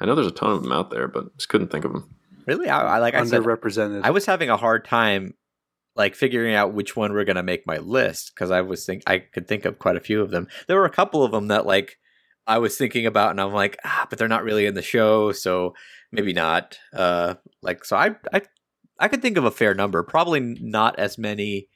[0.00, 2.16] I know there's a ton of them out there, but just couldn't think of them.
[2.46, 4.00] really, I, I like I said, Underrepresented.
[4.04, 5.34] I was having a hard time
[5.94, 9.18] like figuring out which one we're gonna make my list because I was think I
[9.18, 10.48] could think of quite a few of them.
[10.66, 11.98] There were a couple of them that like
[12.46, 15.32] I was thinking about, and I'm like, ah, but they're not really in the show,
[15.32, 15.74] so
[16.14, 16.78] maybe not.
[16.92, 18.42] Uh, like so, I I
[18.98, 20.02] I could think of a fair number.
[20.02, 21.68] Probably not as many.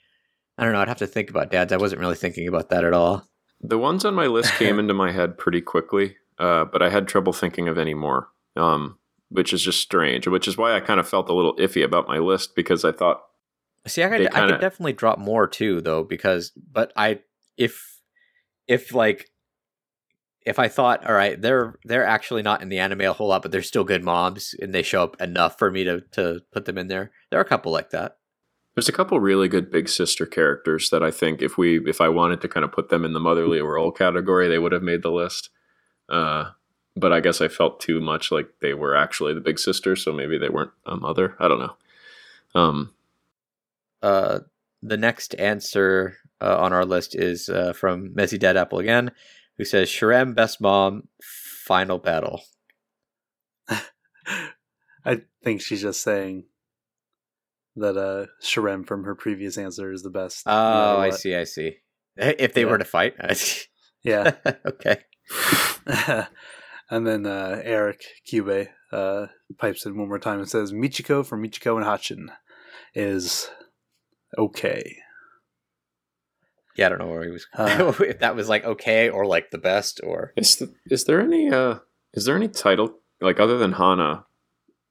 [0.56, 0.80] I don't know.
[0.80, 1.72] I'd have to think about dads.
[1.72, 3.28] I wasn't really thinking about that at all.
[3.60, 7.06] The ones on my list came into my head pretty quickly, uh, but I had
[7.08, 8.98] trouble thinking of any more, um,
[9.30, 10.26] which is just strange.
[10.26, 12.92] Which is why I kind of felt a little iffy about my list because I
[12.92, 13.22] thought
[13.86, 17.20] See, I could, kinda- could definitely drop more too, though, because but I
[17.56, 18.00] if
[18.66, 19.30] if like
[20.48, 23.42] if I thought, all right, they're they're actually not in the anime a whole lot,
[23.42, 26.64] but they're still good moms, and they show up enough for me to to put
[26.64, 27.10] them in there.
[27.30, 28.16] There are a couple like that.
[28.74, 32.08] There's a couple really good big sister characters that I think if we if I
[32.08, 35.02] wanted to kind of put them in the motherly role category, they would have made
[35.02, 35.50] the list.
[36.08, 36.50] Uh,
[36.96, 40.12] but I guess I felt too much like they were actually the big sister, so
[40.12, 41.36] maybe they weren't a mother.
[41.38, 41.76] I don't know.
[42.54, 42.94] Um,
[44.02, 44.40] Uh,
[44.82, 49.10] the next answer uh, on our list is uh, from Messy Dead Apple again,
[49.58, 51.08] who says Shrem best mom
[51.66, 52.42] final battle.
[55.04, 56.44] I think she's just saying
[57.76, 60.42] that uh Sharem from her previous answer is the best.
[60.46, 60.50] Oh,
[60.98, 61.76] matter I see, I see.
[62.16, 62.66] If they Yeah.
[62.68, 63.14] were to fight,
[64.02, 64.32] Yeah.
[64.66, 64.98] okay.
[66.90, 69.26] and then uh, Eric Cube uh,
[69.58, 72.30] pipes in one more time and says Michiko from Michiko and Hatchin
[72.94, 73.50] is
[74.36, 74.96] okay.
[76.78, 77.46] Yeah, I don't know where he was.
[77.54, 77.92] Uh.
[78.00, 81.50] if that was like okay or like the best or is the, is there any
[81.50, 81.80] uh
[82.14, 84.24] is there any title like other than Hana?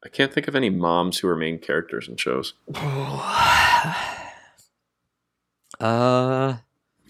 [0.06, 2.54] I can't think of any moms who are main characters in shows.
[2.76, 4.18] uh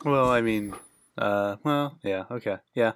[0.06, 0.74] Well, I mean,
[1.18, 2.94] uh, well, yeah, okay, yeah,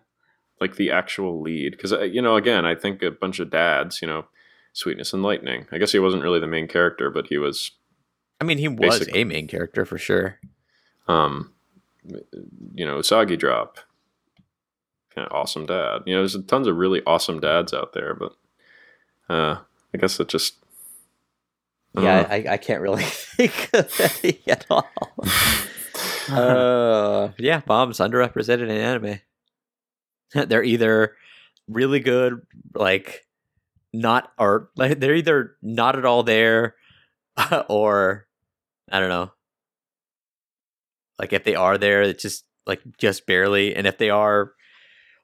[0.62, 4.08] like the actual lead because you know again i think a bunch of dads you
[4.08, 4.26] know
[4.74, 7.72] sweetness and lightning i guess he wasn't really the main character but he was
[8.40, 10.40] I mean he was a main character for sure.
[11.08, 11.54] um
[12.74, 13.80] you know usagi drop
[15.14, 18.34] kind of awesome dad you know there's tons of really awesome dads out there but
[19.30, 19.58] uh
[19.94, 20.56] i guess it just
[21.96, 22.28] I Yeah.
[22.30, 24.88] I, I can't really think of any at all.
[26.30, 29.20] uh, yeah, moms underrepresented in anime.
[30.48, 31.16] they're either
[31.68, 32.42] really good,
[32.74, 33.26] like
[33.94, 36.76] not, or like they're either not at all there,
[37.68, 38.28] or
[38.90, 39.32] I don't know.
[41.22, 44.54] Like if they are there, it's just like just barely, and if they are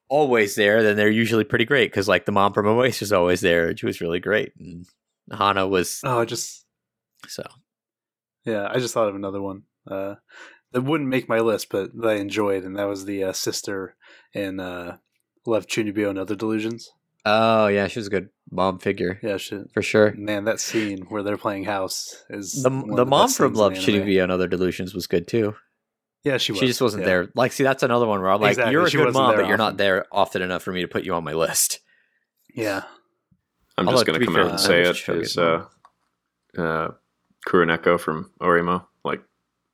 [0.09, 1.89] always there, then they're usually pretty great.
[1.89, 4.85] Because like the mom from Oasis is always there, and she was really great, and
[5.35, 6.65] Hana was oh, just
[7.27, 7.43] so.
[8.45, 10.15] yeah, I just thought of another one uh,
[10.71, 13.95] that wouldn't make my list, but that I enjoyed, and that was the uh, sister
[14.35, 14.97] in uh,
[15.47, 16.91] Love Chunibyo and Other Delusions.
[17.25, 19.71] Oh yeah, she was a good mom figure Yeah, shit.
[19.73, 20.13] for sure.
[20.15, 23.81] Man, that scene where they're playing house is The of the mom from Love the
[23.81, 25.55] Shitty and Other Delusions was good too.
[26.27, 26.59] Yeah, she was.
[26.59, 27.09] She just wasn't yeah.
[27.09, 27.29] there.
[27.35, 29.41] Like, see, that's another one where I'm like, Exactly, you're a she good mom, there
[29.41, 31.79] but you're not there often enough for me to put you on my list.
[32.53, 32.83] Yeah,
[33.77, 35.65] i'm Although, just gonna come fair, out and uh, say Love it Shitty is uh
[36.57, 36.91] uh
[37.47, 39.21] kuroneko from Oreimo like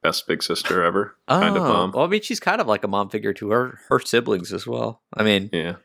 [0.02, 2.84] best big sister ever kind of Oh, mom Well, I mean, she's kind of like
[2.84, 5.02] a mom figure to her her siblings as well.
[5.16, 5.76] I mean, yeah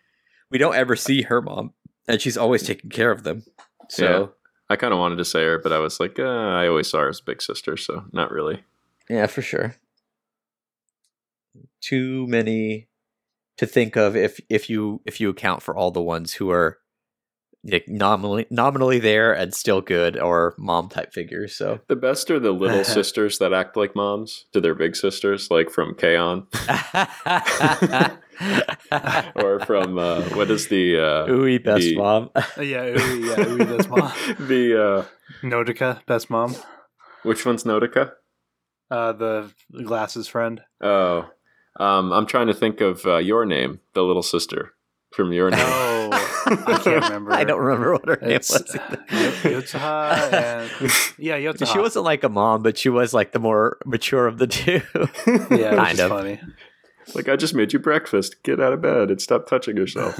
[0.50, 1.72] we don't ever see her mom,
[2.08, 3.44] and she's always taking care of them.
[3.90, 4.32] So
[4.68, 7.00] I kind of wanted to say her, but I was like, uh, I always saw
[7.00, 8.64] her as big sister, so not really.
[9.08, 9.76] yeah, for sure.
[11.80, 12.88] Too many
[13.56, 16.78] to think of if if you if you account for all the ones who are
[17.64, 21.56] like nominally nominally there and still good or mom type figures.
[21.56, 25.50] So The best are the little sisters that act like moms to their big sisters,
[25.50, 26.46] like from K-On!
[29.34, 32.30] or from uh, what is the uh, Ui, best the- mom.
[32.34, 34.12] Uh, yeah, Uri, yeah, Uri, best mom.
[34.40, 35.04] the uh,
[35.42, 36.54] Nodoka, best mom.
[37.24, 38.12] which one's Nodoka?
[38.90, 39.50] Uh, the
[39.84, 40.62] glasses friend.
[40.80, 41.28] Oh,
[41.78, 44.74] um, I'm trying to think of uh, your name, the little sister
[45.12, 45.58] from your name.
[45.60, 47.32] No, I can't remember.
[47.32, 48.74] I don't remember what her name It's was.
[48.76, 48.96] uh,
[49.42, 50.70] Yotsuha and
[51.18, 51.72] yeah, Yotsuha.
[51.72, 54.80] She wasn't like a mom, but she was like the more mature of the two.
[54.94, 56.10] yeah, which kind of.
[56.10, 56.40] funny.
[57.14, 58.42] like I just made you breakfast.
[58.42, 60.18] Get out of bed and stop touching yourself.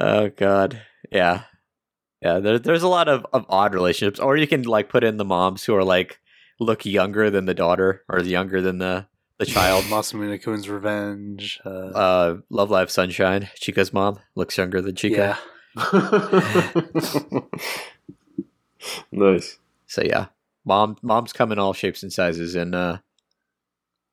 [0.00, 1.42] oh god, yeah,
[2.20, 2.38] yeah.
[2.38, 5.24] There, there's a lot of, of odd relationships, or you can like put in the
[5.24, 6.18] moms who are like
[6.64, 9.06] look younger than the daughter or younger than the
[9.38, 9.84] the child.
[9.88, 11.60] Masamune Kun's Revenge.
[11.64, 15.36] Uh, uh, Love Live Sunshine, Chika's mom looks younger than Chika.
[15.76, 17.40] yeah,
[19.12, 19.58] nice.
[19.86, 20.26] So yeah,
[20.64, 22.98] mom moms come in all shapes and sizes in uh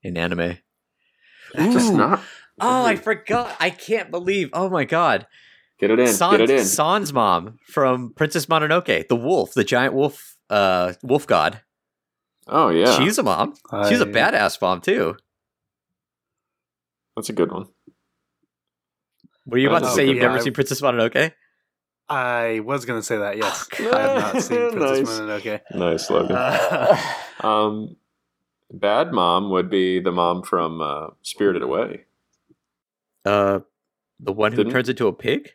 [0.04, 0.58] in anime.
[1.56, 2.22] Just not.
[2.62, 3.56] Oh, I forgot.
[3.60, 4.50] I can't believe.
[4.54, 5.28] Oh my god.
[5.80, 6.08] Get it in.
[6.08, 6.66] San's, Get it in.
[6.66, 11.62] San's mom from Princess Mononoke, the wolf, the giant wolf, uh, wolf god.
[12.52, 13.54] Oh yeah, She's a mom.
[13.88, 15.16] She's a badass mom too.
[17.16, 17.68] that's a good one.
[19.46, 21.32] Were you about to Oh, say you've yeah, never I- seen Princess Mononoke?
[22.08, 23.38] I was gonna say that.
[23.38, 25.20] Yes, Oh, I have not seen Princess Nice.
[25.20, 25.62] Mononoke.
[25.76, 26.36] Nice, Logan.
[26.36, 26.98] Uh,
[27.42, 27.96] Um,
[28.72, 32.04] bad mom would be the mom from uh, Spirited Away.
[33.24, 33.60] Uh,
[34.20, 35.54] the one who Didn't- turns into a pig.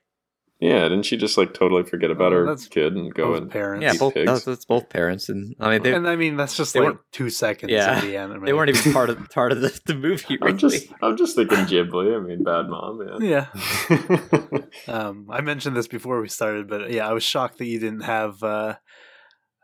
[0.64, 3.42] Yeah, didn't she just like totally forget about Oh, her that's kid and go both
[3.42, 3.82] and parents.
[3.84, 4.14] Yeah, eat both.
[4.14, 4.26] pigs.
[4.30, 6.86] That's, that's both parents, and I mean they, and I mean that's just they like
[6.88, 7.98] weren't- two seconds Yeah.
[7.98, 8.44] of the anime.
[8.46, 10.38] they weren't even part of part of the, the movie.
[10.42, 12.16] I'm just I'm just thinking Ghibli.
[12.16, 13.20] I mean, bad mom.
[13.20, 13.46] Yeah.
[13.90, 14.58] Yeah.
[14.88, 18.02] Um, I mentioned this before we started, but yeah, I was shocked that you didn't
[18.02, 18.74] have uh,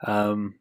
[0.07, 0.55] um,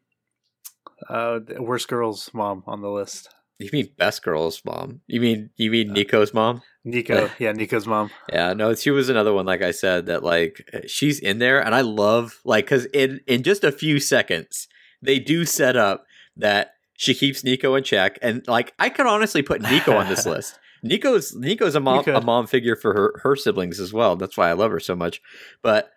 [1.08, 3.28] uh, worst girls mom on the list.
[3.58, 5.00] You mean best girl's mom?
[5.06, 6.62] You mean you mean Nico's mom?
[6.84, 8.10] Nico, yeah, Nico's mom.
[8.32, 9.44] Yeah, no, she was another one.
[9.46, 13.42] Like I said, that like she's in there, and I love like because in in
[13.42, 14.66] just a few seconds
[15.02, 16.04] they do set up
[16.36, 20.26] that she keeps Nico in check, and like I could honestly put Nico on this
[20.26, 20.58] list.
[20.82, 24.16] Nico's Nico's a mom a mom figure for her her siblings as well.
[24.16, 25.20] That's why I love her so much.
[25.62, 25.90] But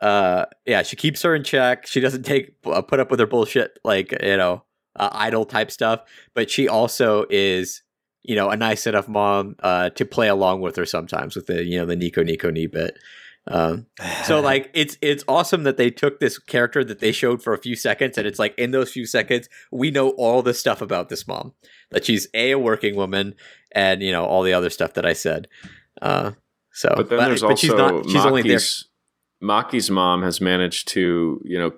[0.00, 1.86] uh, yeah, she keeps her in check.
[1.86, 4.64] She doesn't take uh, put up with her bullshit like you know
[4.96, 6.00] uh, idol type stuff.
[6.34, 7.82] But she also is
[8.24, 11.64] you know a nice enough mom uh, to play along with her sometimes with the
[11.64, 12.98] you know the Nico Nico Nii bit.
[13.48, 13.86] Um,
[14.24, 17.58] so like it's it's awesome that they took this character that they showed for a
[17.58, 21.08] few seconds and it's like in those few seconds we know all the stuff about
[21.08, 21.52] this mom
[21.90, 23.34] that she's a, a working woman
[23.72, 25.48] and you know all the other stuff that I said.
[26.00, 26.32] Uh,
[26.72, 28.52] so But then there's also she's not she's only there.
[28.52, 28.88] Maki's
[29.40, 31.72] Maki's mom has managed to you know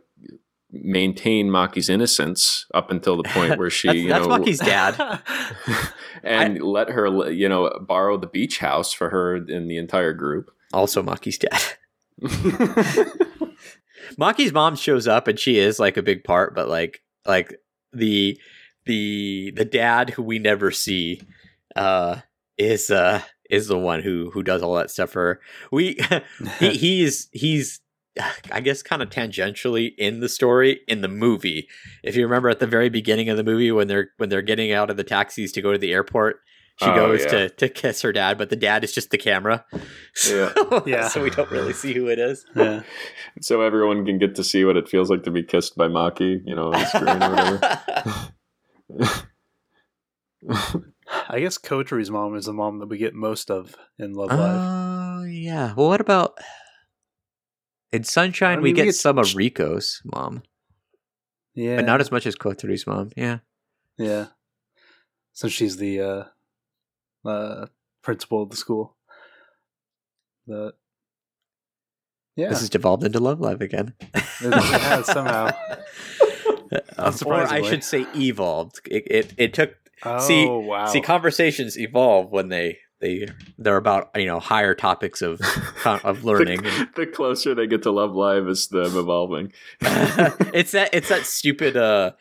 [0.82, 5.20] maintain Maki's innocence up until the point where she That's, you that's know Maki's dad.
[6.22, 10.50] and let her you know borrow the beach house for her and the entire group.
[10.72, 11.62] Also Maki's dad.
[14.18, 17.54] Maki's mom shows up and she is like a big part, but like like
[17.92, 18.38] the
[18.86, 21.20] the the dad who we never see
[21.76, 22.20] uh
[22.58, 25.40] is uh is the one who who does all that stuff for her.
[25.70, 25.98] We
[26.58, 27.80] he, he's he's
[28.52, 31.68] I guess kind of tangentially in the story in the movie.
[32.02, 34.72] If you remember at the very beginning of the movie when they're when they're getting
[34.72, 36.36] out of the taxis to go to the airport,
[36.80, 37.28] she Oh, goes yeah.
[37.28, 39.64] to to kiss her dad, but the dad is just the camera.
[40.28, 40.52] Yeah.
[40.86, 41.08] Yeah.
[41.08, 42.44] so we don't really see who it is.
[42.56, 42.82] yeah.
[43.40, 46.40] so everyone can get to see what it feels like to be kissed by Maki,
[46.44, 47.30] you know, on the screen or
[48.90, 49.28] whatever.
[51.28, 55.20] I guess Kotori's mom is the mom that we get most of in Love Live.
[55.20, 55.74] Oh yeah.
[55.76, 56.38] Well, what about
[57.94, 58.58] in Sunshine?
[58.58, 60.42] I we mean, we get get- some of Riko's mom,
[61.54, 63.10] yeah, but not as much as Kotori's mom.
[63.16, 63.38] Yeah.
[63.98, 64.26] yeah.
[65.32, 66.24] So she's the uh,
[67.28, 67.66] uh,
[68.02, 68.96] principal of the school.
[70.46, 70.72] But
[72.36, 73.94] yeah, This has devolved into Love Live again.
[74.00, 75.50] it has somehow.
[77.26, 78.80] Or I should say evolved.
[78.90, 80.86] It it, it took Oh See- wow!
[80.86, 83.28] see conversations evolve when they they
[83.58, 85.40] they're about you know higher topics of
[85.84, 86.62] of learning.
[86.62, 89.52] the, the closer they get to Love Live is them evolving.
[89.80, 92.12] it's that it's that stupid uh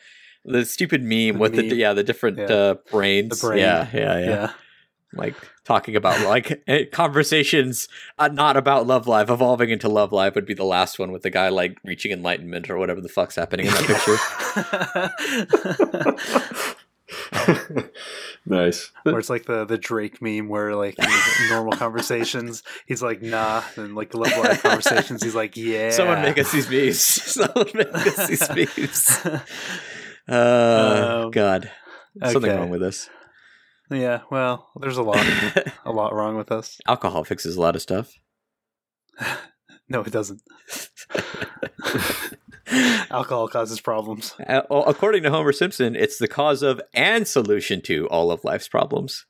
[0.44, 2.44] the stupid meme The with the yeah the different Yeah.
[2.46, 3.40] uh brains.
[3.40, 3.58] The brain.
[3.60, 4.26] Yeah, yeah, yeah.
[4.26, 4.50] yeah.
[5.14, 10.34] like talking about like eh, conversations uh, not about Love Live evolving into Love Live
[10.34, 13.36] would be the last one with the guy like reaching enlightenment or whatever the fuck's
[13.36, 13.86] happening in that
[16.66, 16.74] picture.
[18.46, 18.90] nice.
[19.06, 23.62] Or it's like the the Drake meme where like in normal conversations he's like nah,
[23.76, 25.90] and like Love Live conversations he's like yeah.
[25.90, 26.98] Someone make us these memes.
[27.34, 29.40] Someone make us these memes.
[30.28, 31.70] Uh, Um, God,
[32.22, 32.58] something okay.
[32.58, 33.10] wrong with us.
[33.90, 35.18] yeah, well, there's a lot
[35.84, 36.78] a lot wrong with us.
[36.88, 38.14] Alcohol fixes a lot of stuff.
[39.88, 40.40] No, it doesn't.
[43.10, 44.34] Alcohol causes problems.
[44.46, 48.44] Uh, well, according to Homer Simpson, it's the cause of and solution to all of
[48.44, 49.26] life's problems.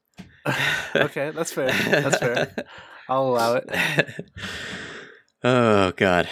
[0.95, 1.72] Okay, that's fair.
[1.72, 2.55] That's fair.
[3.09, 3.68] I'll allow it.
[5.45, 6.28] oh God,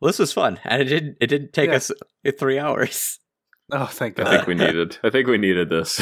[0.00, 1.16] well, this was fun, and it didn't.
[1.20, 1.76] It didn't take Yeah.
[1.76, 1.92] us
[2.38, 3.18] three hours.
[3.70, 4.26] Oh, thank God!
[4.26, 4.36] I God.
[4.38, 4.98] think we needed.
[5.04, 6.00] I think we needed this.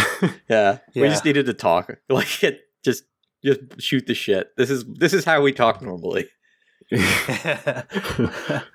[0.49, 1.91] Yeah, yeah, we just needed to talk.
[2.09, 3.05] Like, get, just
[3.45, 4.49] just shoot the shit.
[4.57, 6.27] This is this is how we talk normally.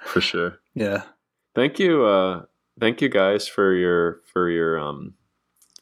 [0.06, 0.60] for sure.
[0.74, 1.04] yeah.
[1.56, 2.06] Thank you.
[2.06, 2.44] Uh,
[2.80, 5.14] thank you guys for your for your um,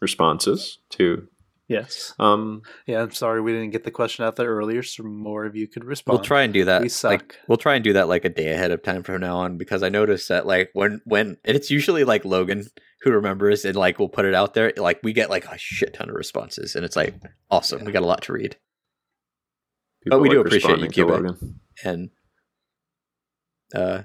[0.02, 1.28] responses to
[1.68, 2.14] Yes.
[2.20, 5.56] um, Yeah, I'm sorry we didn't get the question out there earlier, so more of
[5.56, 6.18] you could respond.
[6.18, 6.82] We'll try and do that.
[6.82, 7.12] We suck.
[7.12, 9.58] Like, we'll try and do that like a day ahead of time from now on
[9.58, 12.66] because I noticed that like when when and it's usually like Logan
[13.02, 14.74] who remembers and like we'll put it out there.
[14.78, 17.16] Like we get like a shit ton of responses, and it's like
[17.50, 17.84] awesome.
[17.86, 18.58] We got a lot to read,
[20.04, 21.12] people we do appreciate you, responding to Cuba.
[21.14, 21.60] Logan.
[21.84, 22.10] and
[23.74, 24.04] uh,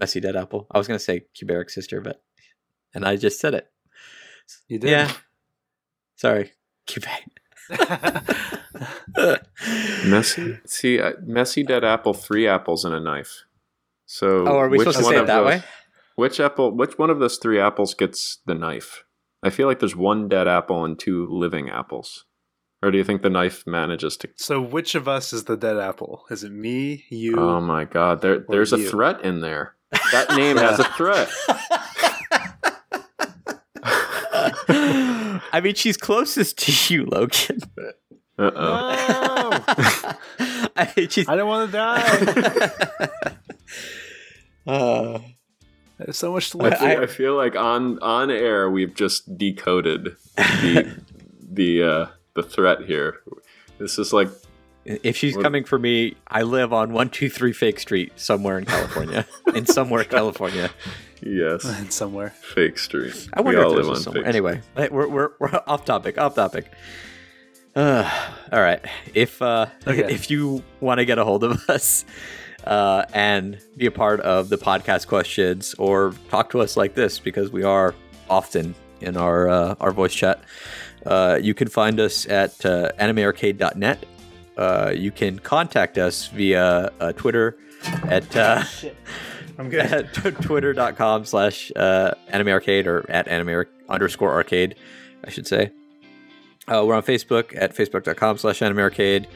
[0.00, 0.66] messy dead apple.
[0.70, 2.22] I was gonna say Cuberic sister, but
[2.94, 3.68] and I just said it.
[4.68, 4.90] You did.
[4.90, 5.12] Yeah.
[6.16, 6.52] Sorry,
[6.90, 7.28] Quebec.
[10.06, 10.58] Messy.
[10.66, 12.14] See, uh, messy dead apple.
[12.14, 13.44] Three apples and a knife.
[14.06, 15.62] So, Oh, are we which supposed to say it that those- way?
[16.16, 16.72] Which apple?
[16.76, 19.04] Which one of those three apples gets the knife?
[19.42, 22.26] I feel like there's one dead apple and two living apples.
[22.82, 24.28] Or do you think the knife manages to?
[24.36, 26.24] so, which of us is the dead apple?
[26.30, 27.36] Is it me, you?
[27.38, 28.20] Oh my god!
[28.22, 29.76] There, there's a threat in there.
[30.12, 31.28] That name has a threat.
[35.52, 37.60] I mean, she's closest to you, Logan.
[38.38, 39.64] Uh oh.
[40.76, 41.28] I mean.
[41.28, 42.70] I don't want to die.
[44.66, 45.18] Uh,
[45.98, 47.02] There's so much to I feel, for.
[47.02, 51.02] I feel like on on air we've just decoded the
[51.40, 53.20] the uh, the threat here.
[53.78, 54.28] This is like
[54.84, 58.58] if she's What- coming for me, I live on one two three Fake Street somewhere
[58.58, 59.26] in California.
[59.54, 60.70] in somewhere California.
[61.22, 61.62] yes,
[61.94, 62.30] somewhere.
[62.54, 63.28] fake street.
[63.34, 64.22] I wonder we if all there's live on somewhere.
[64.24, 64.28] fake.
[64.28, 66.16] Anyway, hey, we're, we're we're off topic.
[66.18, 66.70] Off topic.
[67.76, 68.10] Uh,
[68.52, 68.84] all right.
[69.14, 70.04] If uh, Okay.
[70.12, 72.04] if you want to get a hold of us
[72.64, 77.18] uh, and be a part of the podcast questions or talk to us like this
[77.20, 77.94] because we are
[78.28, 80.42] often in our uh, our voice chat,
[81.06, 84.04] uh, you can find us at uh, animearcade.net.
[84.60, 87.56] Uh, you can contact us via uh, Twitter
[88.04, 88.62] at uh,
[89.58, 89.80] I'm good.
[89.92, 94.74] at twitter.com slash uh, anime arcade or at anime underscore arcade,
[95.24, 95.70] I should say.
[96.66, 99.28] Uh, we're on Facebook at facebook.com slash anime arcade,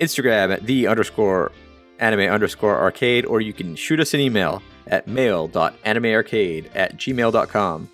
[0.00, 1.52] Instagram at the underscore
[1.98, 7.88] anime underscore arcade, or you can shoot us an email at mail.animearcade at gmail.com.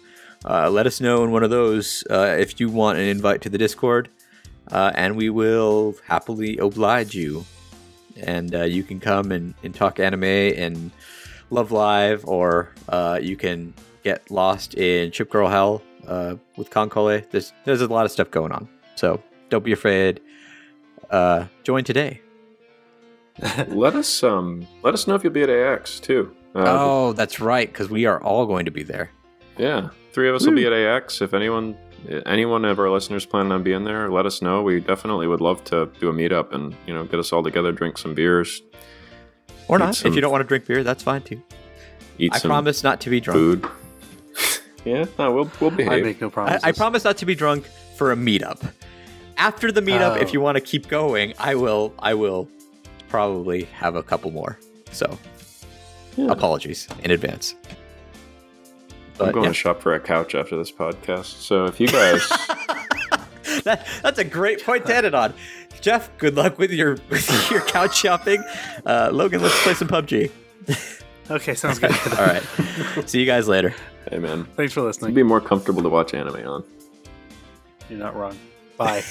[0.44, 3.48] Uh, let us know in one of those uh, if you want an invite to
[3.48, 4.08] the Discord,
[4.70, 7.44] uh, and we will happily oblige you.
[8.20, 10.90] And uh, you can come and, and talk anime and
[11.50, 17.30] Love Live, or uh, you can get lost in Chip Girl Hell uh, with KanColle.
[17.30, 20.20] There's there's a lot of stuff going on, so don't be afraid.
[21.10, 22.20] Uh, join today.
[23.68, 26.34] let us um let us know if you'll be at AX too.
[26.54, 29.10] Uh, oh, that's right, because we are all going to be there.
[29.56, 31.20] Yeah, three of us will be at AX.
[31.20, 31.76] If anyone
[32.26, 34.62] anyone of our listeners planning on being there, let us know.
[34.62, 37.72] We definitely would love to do a meetup and you know get us all together,
[37.72, 38.62] drink some beers,
[39.68, 39.94] Or not.
[39.94, 41.42] some- If you don't want to drink beer, that's fine too.
[42.18, 43.36] eat I some promise not to be drunk.
[43.38, 43.66] food.
[44.84, 45.92] yeah, no, we'll we'll behave.
[45.92, 46.58] I make no I.
[46.62, 48.72] I promise not to be drunk for a meetup.
[49.36, 50.20] After the meetup, Oh.
[50.20, 51.94] if you want to keep going, I will.
[52.00, 52.48] I will
[53.08, 54.58] probably have a couple more.
[54.90, 55.16] So
[56.16, 56.26] Yeah.
[56.30, 57.54] apologies in advance.
[59.20, 59.50] I'm going yeah.
[59.50, 61.40] to shop for a couch after this podcast.
[61.40, 62.28] So if you guys,
[63.64, 65.34] that, that's a great point to end it on.
[65.80, 68.42] Jeff, good luck with your with your couch shopping.
[68.84, 70.30] Uh, Logan, let's play some PUBG.
[71.30, 71.90] Okay, sounds good.
[72.18, 72.42] All right.
[73.04, 73.74] See you guys later.
[74.10, 75.12] hey man, Thanks for it'd listening.
[75.12, 76.64] be more comfortable to watch anime on.
[77.90, 78.34] You're not wrong.
[78.78, 79.02] Bye.